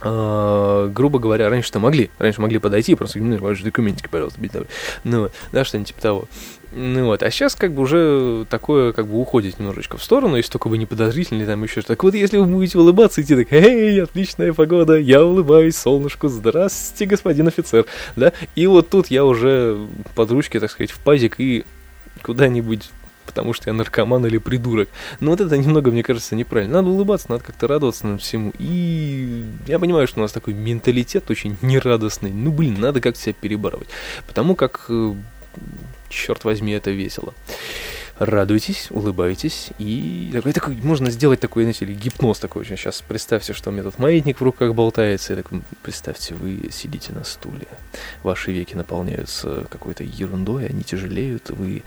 грубо 0.02 1.20
говоря, 1.20 1.50
раньше-то 1.50 1.80
могли, 1.80 2.10
раньше 2.20 2.42
могли 2.42 2.60
подойти, 2.60 2.96
просто, 2.96 3.20
ну, 3.20 3.38
ваши 3.38 3.64
документики, 3.64 4.08
пожалуйста, 4.10 4.40
бить, 4.40 4.54
ну, 5.04 5.30
да, 5.52 5.66
что-нибудь 5.66 5.90
типа 5.90 6.02
того. 6.02 6.26
Ну 6.72 7.06
вот, 7.06 7.24
а 7.24 7.32
сейчас 7.32 7.56
как 7.56 7.74
бы 7.74 7.82
уже 7.82 8.46
такое 8.48 8.94
как 8.94 9.08
бы 9.08 9.20
уходит 9.20 9.58
немножечко 9.58 9.98
в 9.98 10.04
сторону, 10.04 10.36
если 10.36 10.52
только 10.52 10.68
вы 10.68 10.78
не 10.78 10.86
подозрительный 10.86 11.48
там 11.48 11.64
еще 11.64 11.82
что-то. 11.82 11.88
Так 11.88 12.04
вот, 12.04 12.14
если 12.14 12.38
вы 12.38 12.46
будете 12.46 12.78
улыбаться, 12.78 13.24
идти 13.24 13.36
так, 13.36 13.52
эй, 13.52 14.04
отличная 14.04 14.54
погода, 14.54 14.96
я 14.96 15.26
улыбаюсь, 15.26 15.76
солнышку, 15.76 16.28
здравствуйте, 16.28 17.08
господин 17.08 17.48
офицер, 17.48 17.86
да, 18.16 18.34
и 18.56 18.68
вот 18.68 18.90
тут 18.90 19.08
я 19.08 19.26
уже 19.26 19.80
под 20.14 20.30
ручки, 20.30 20.60
так 20.60 20.70
сказать, 20.70 20.92
в 20.92 21.00
пазик 21.00 21.40
и 21.40 21.66
куда-нибудь 22.22 22.92
потому 23.30 23.54
что 23.54 23.70
я 23.70 23.74
наркоман 23.74 24.26
или 24.26 24.40
придурок. 24.40 24.90
Но 25.20 25.30
вот 25.30 25.40
это 25.40 25.56
немного, 25.56 25.92
мне 25.92 26.02
кажется, 26.02 26.36
неправильно. 26.36 26.82
Надо 26.82 26.90
улыбаться, 26.90 27.28
надо 27.30 27.44
как-то 27.44 27.68
радоваться 27.68 28.08
на 28.08 28.18
всему. 28.18 28.54
И 28.58 29.46
я 29.68 29.78
понимаю, 29.78 30.08
что 30.08 30.20
у 30.20 30.24
нас 30.24 30.32
такой 30.32 30.56
менталитет 30.56 31.30
очень 31.30 31.56
нерадостный. 31.62 32.32
Ну, 32.32 32.52
блин, 32.52 32.80
надо 32.80 33.02
как-то 33.02 33.22
себя 33.22 33.36
перебарывать. 33.40 33.90
Потому 34.26 34.56
как 34.56 34.88
э, 34.90 35.14
черт 36.10 36.44
возьми, 36.44 36.72
это 36.72 36.90
весело. 36.90 37.36
радуйтесь, 38.20 38.88
улыбайтесь, 38.92 39.70
и 39.80 40.30
такой, 40.34 40.52
такой, 40.52 40.76
можно 40.76 41.10
сделать 41.10 41.40
такой, 41.40 41.64
знаете, 41.64 41.86
гипноз 41.86 42.40
такой 42.40 42.64
очень. 42.64 42.76
Сейчас 42.76 43.02
представьте, 43.08 43.54
что 43.54 43.70
у 43.70 43.74
меня 43.74 43.84
тут 43.84 43.98
маятник 43.98 44.42
в 44.42 44.44
руках 44.44 44.76
болтается, 44.76 45.34
и 45.34 45.36
так, 45.38 45.48
представьте, 45.82 46.36
вы 46.36 46.70
сидите 46.72 47.14
на 47.14 47.24
стуле, 47.24 47.68
ваши 48.22 48.52
веки 48.52 48.76
наполняются 48.76 49.66
какой-то 49.70 50.04
ерундой, 50.04 50.68
они 50.68 50.84
тяжелеют, 50.84 51.50
вы 51.50 51.82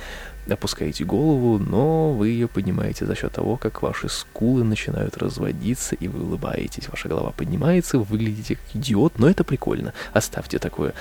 опускаете 0.49 1.05
голову, 1.05 1.59
но 1.59 2.13
вы 2.13 2.29
ее 2.29 2.49
поднимаете 2.49 3.07
за 3.07 3.15
счет 3.15 3.33
того, 3.33 3.57
как 3.57 3.83
ваши 3.83 4.09
скулы 4.09 4.65
начинают 4.65 5.17
разводиться, 5.17 5.95
и 5.95 6.09
вы 6.09 6.25
улыбаетесь, 6.25 6.89
ваша 6.89 7.09
голова 7.09 7.31
поднимается, 7.31 7.99
вы 7.99 8.05
выглядите 8.05 8.57
как 8.57 8.65
идиот, 8.75 9.19
но 9.19 9.29
это 9.29 9.45
прикольно. 9.45 9.93
Оставьте 10.13 10.59
такое 10.59 10.95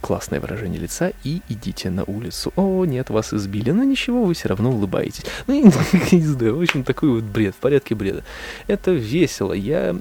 классное 0.00 0.40
выражение 0.40 0.80
лица 0.80 1.12
и 1.24 1.42
идите 1.48 1.90
на 1.90 2.04
улицу. 2.04 2.52
О, 2.56 2.84
нет, 2.84 3.10
вас 3.10 3.32
избили, 3.32 3.70
но 3.70 3.84
ничего, 3.84 4.24
вы 4.24 4.34
все 4.34 4.48
равно 4.48 4.70
улыбаетесь. 4.70 5.24
Ну, 5.46 5.54
не 6.12 6.20
знаю, 6.26 6.56
в 6.56 6.62
общем, 6.62 6.84
такой 6.84 7.10
вот 7.10 7.24
бред, 7.24 7.54
в 7.54 7.58
порядке 7.58 7.94
бреда. 7.94 8.24
Это 8.66 8.92
весело. 8.92 9.52
Я 9.52 9.96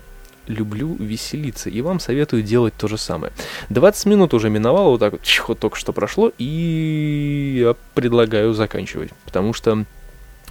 люблю 0.47 0.95
веселиться, 0.95 1.69
и 1.69 1.81
вам 1.81 1.99
советую 1.99 2.43
делать 2.43 2.73
то 2.77 2.87
же 2.87 2.97
самое. 2.97 3.33
20 3.69 4.05
минут 4.05 4.33
уже 4.33 4.49
миновало, 4.49 4.89
вот 4.89 4.99
так 4.99 5.13
вот, 5.13 5.21
чих, 5.21 5.49
только 5.59 5.77
что 5.77 5.93
прошло, 5.93 6.31
и 6.37 7.59
я 7.61 7.75
предлагаю 7.93 8.53
заканчивать, 8.53 9.11
потому 9.25 9.53
что 9.53 9.85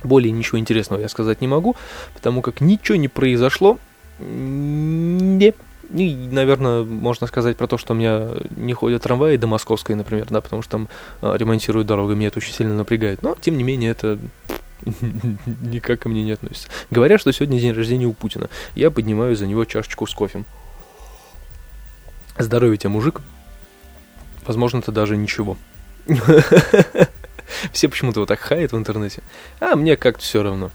более 0.03 0.33
ничего 0.33 0.59
интересного 0.59 1.01
я 1.01 1.09
сказать 1.09 1.41
не 1.41 1.49
могу, 1.49 1.77
потому 2.15 2.43
как 2.43 2.61
ничего 2.61 2.97
не 2.97 3.09
произошло, 3.09 3.79
не 4.19 5.55
и, 5.93 6.29
наверное, 6.31 6.83
можно 6.83 7.27
сказать 7.27 7.57
про 7.57 7.67
то, 7.67 7.79
что 7.79 7.93
у 7.93 7.97
меня 7.97 8.29
не 8.57 8.73
ходят 8.73 9.03
трамваи 9.03 9.37
до 9.37 9.47
Московской, 9.47 9.95
например, 9.95 10.27
да, 10.31 10.41
потому 10.41 10.63
что 10.63 10.73
там 10.73 10.89
а, 11.21 11.37
ремонтируют 11.37 11.87
дорогу, 11.87 12.15
меня 12.15 12.29
это 12.29 12.39
очень 12.39 12.55
сильно 12.55 12.75
напрягает. 12.75 13.23
Но, 13.23 13.37
тем 13.41 13.59
не 13.59 13.65
менее, 13.65 13.91
это 13.91 14.19
никак 15.63 16.01
ко 16.01 16.09
мне 16.09 16.23
не 16.23 16.33
относится. 16.33 16.69
Говорят, 16.91 17.21
что 17.21 17.33
сегодня 17.33 17.59
день 17.59 17.73
рождения 17.73 18.07
у 18.07 18.13
Путина. 18.13 18.49
Я 18.75 18.91
поднимаю 18.91 19.37
за 19.37 19.47
него 19.47 19.65
чашечку 19.65 20.07
с 20.07 20.15
кофе. 20.15 20.45
Здоровье 22.39 22.77
тебе, 22.79 22.91
мужик. 22.91 23.21
Возможно, 24.47 24.79
это 24.79 24.93
даже 24.93 25.17
ничего. 25.17 25.57
Все 27.73 27.89
почему-то 27.89 28.21
вот 28.21 28.29
так 28.29 28.41
хаят 28.41 28.73
в 28.73 28.77
интернете. 28.77 29.23
А 29.61 29.77
мне 29.77 29.97
как-то 29.97 30.23
все 30.23 30.43
равно. 30.43 30.71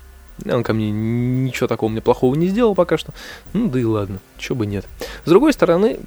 Он 0.46 0.64
ко 0.64 0.74
мне 0.74 0.90
ничего 0.92 1.68
такого 1.68 1.90
мне 1.90 2.02
плохого 2.02 2.34
не 2.36 2.48
сделал 2.48 2.76
пока 2.76 2.98
что. 2.98 3.14
Ну 3.54 3.68
да 3.68 3.80
и 3.80 3.84
ладно, 3.84 4.20
чего 4.38 4.60
бы 4.60 4.66
нет. 4.66 4.86
С 5.26 5.30
другой 5.30 5.54
стороны, 5.54 6.00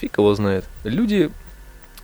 фиг 0.00 0.18
его 0.18 0.34
знает. 0.34 0.64
Люди 0.84 1.30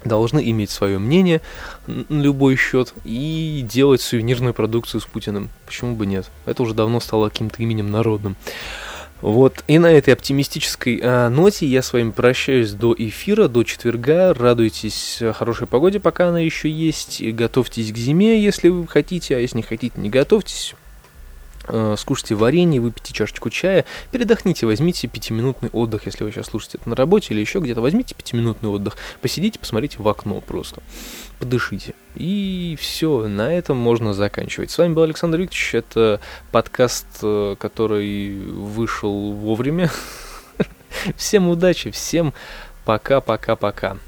должны 0.05 0.49
иметь 0.51 0.71
свое 0.71 0.99
мнение 0.99 1.41
на 1.87 2.21
любой 2.21 2.57
счет 2.57 2.93
и 3.05 3.67
делать 3.69 4.01
сувенирную 4.01 4.55
продукцию 4.55 5.01
с 5.01 5.05
Путиным. 5.05 5.51
Почему 5.67 5.95
бы 5.95 6.07
нет? 6.07 6.31
Это 6.47 6.63
уже 6.63 6.75
давно 6.75 7.01
стало 7.01 7.29
каким-то 7.29 7.63
именем 7.63 7.91
народным. 7.91 8.37
Вот, 9.21 9.63
и 9.69 9.79
на 9.79 9.87
этой 9.87 10.15
оптимистической 10.15 10.99
э, 11.01 11.29
ноте 11.29 11.65
я 11.65 11.83
с 11.83 11.93
вами 11.93 12.11
прощаюсь 12.11 12.73
до 12.73 12.93
эфира, 12.99 13.47
до 13.47 13.63
четверга. 13.63 14.35
Радуйтесь 14.35 15.23
хорошей 15.35 15.69
погоде, 15.69 16.01
пока 16.01 16.29
она 16.29 16.41
еще 16.41 16.69
есть. 16.69 17.21
И 17.21 17.31
готовьтесь 17.31 17.93
к 17.93 17.97
зиме, 17.97 18.43
если 18.43 18.69
вы 18.69 18.87
хотите, 18.89 19.37
а 19.37 19.39
если 19.39 19.59
не 19.59 19.63
хотите, 19.63 20.01
не 20.01 20.11
готовьтесь. 20.11 20.75
Э, 21.69 21.95
скушайте 21.97 22.35
варенье, 22.35 22.81
выпейте 22.81 23.13
чашечку 23.13 23.49
чая, 23.49 23.85
передохните, 24.11 24.67
возьмите 24.67 25.07
пятиминутный 25.07 25.71
отдых, 25.71 26.07
если 26.07 26.25
вы 26.25 26.33
сейчас 26.33 26.47
слушаете 26.47 26.79
это 26.79 26.89
на 26.89 26.97
работе 26.97 27.33
или 27.33 27.41
еще 27.41 27.61
где-то, 27.61 27.81
возьмите 27.81 28.15
пятиминутный 28.15 28.69
отдых, 28.69 28.97
посидите, 29.21 29.59
посмотрите 29.59 29.99
в 29.99 30.09
окно 30.09 30.41
просто, 30.41 30.83
подышите. 31.39 31.95
И 32.17 32.77
все, 32.81 33.29
на 33.29 33.53
этом 33.53 33.77
можно 33.77 34.13
заканчивать. 34.13 34.71
С 34.71 34.79
вами 34.79 34.93
был 34.93 35.03
Александр 35.03 35.39
Викторович, 35.39 35.75
это 35.75 36.21
подкаст, 36.51 37.07
э, 37.23 37.55
который 37.59 38.39
вышел 38.41 39.33
вовремя. 39.33 39.91
Всем 41.17 41.49
удачи, 41.49 41.91
всем 41.91 42.35
пока-пока-пока. 42.85 43.99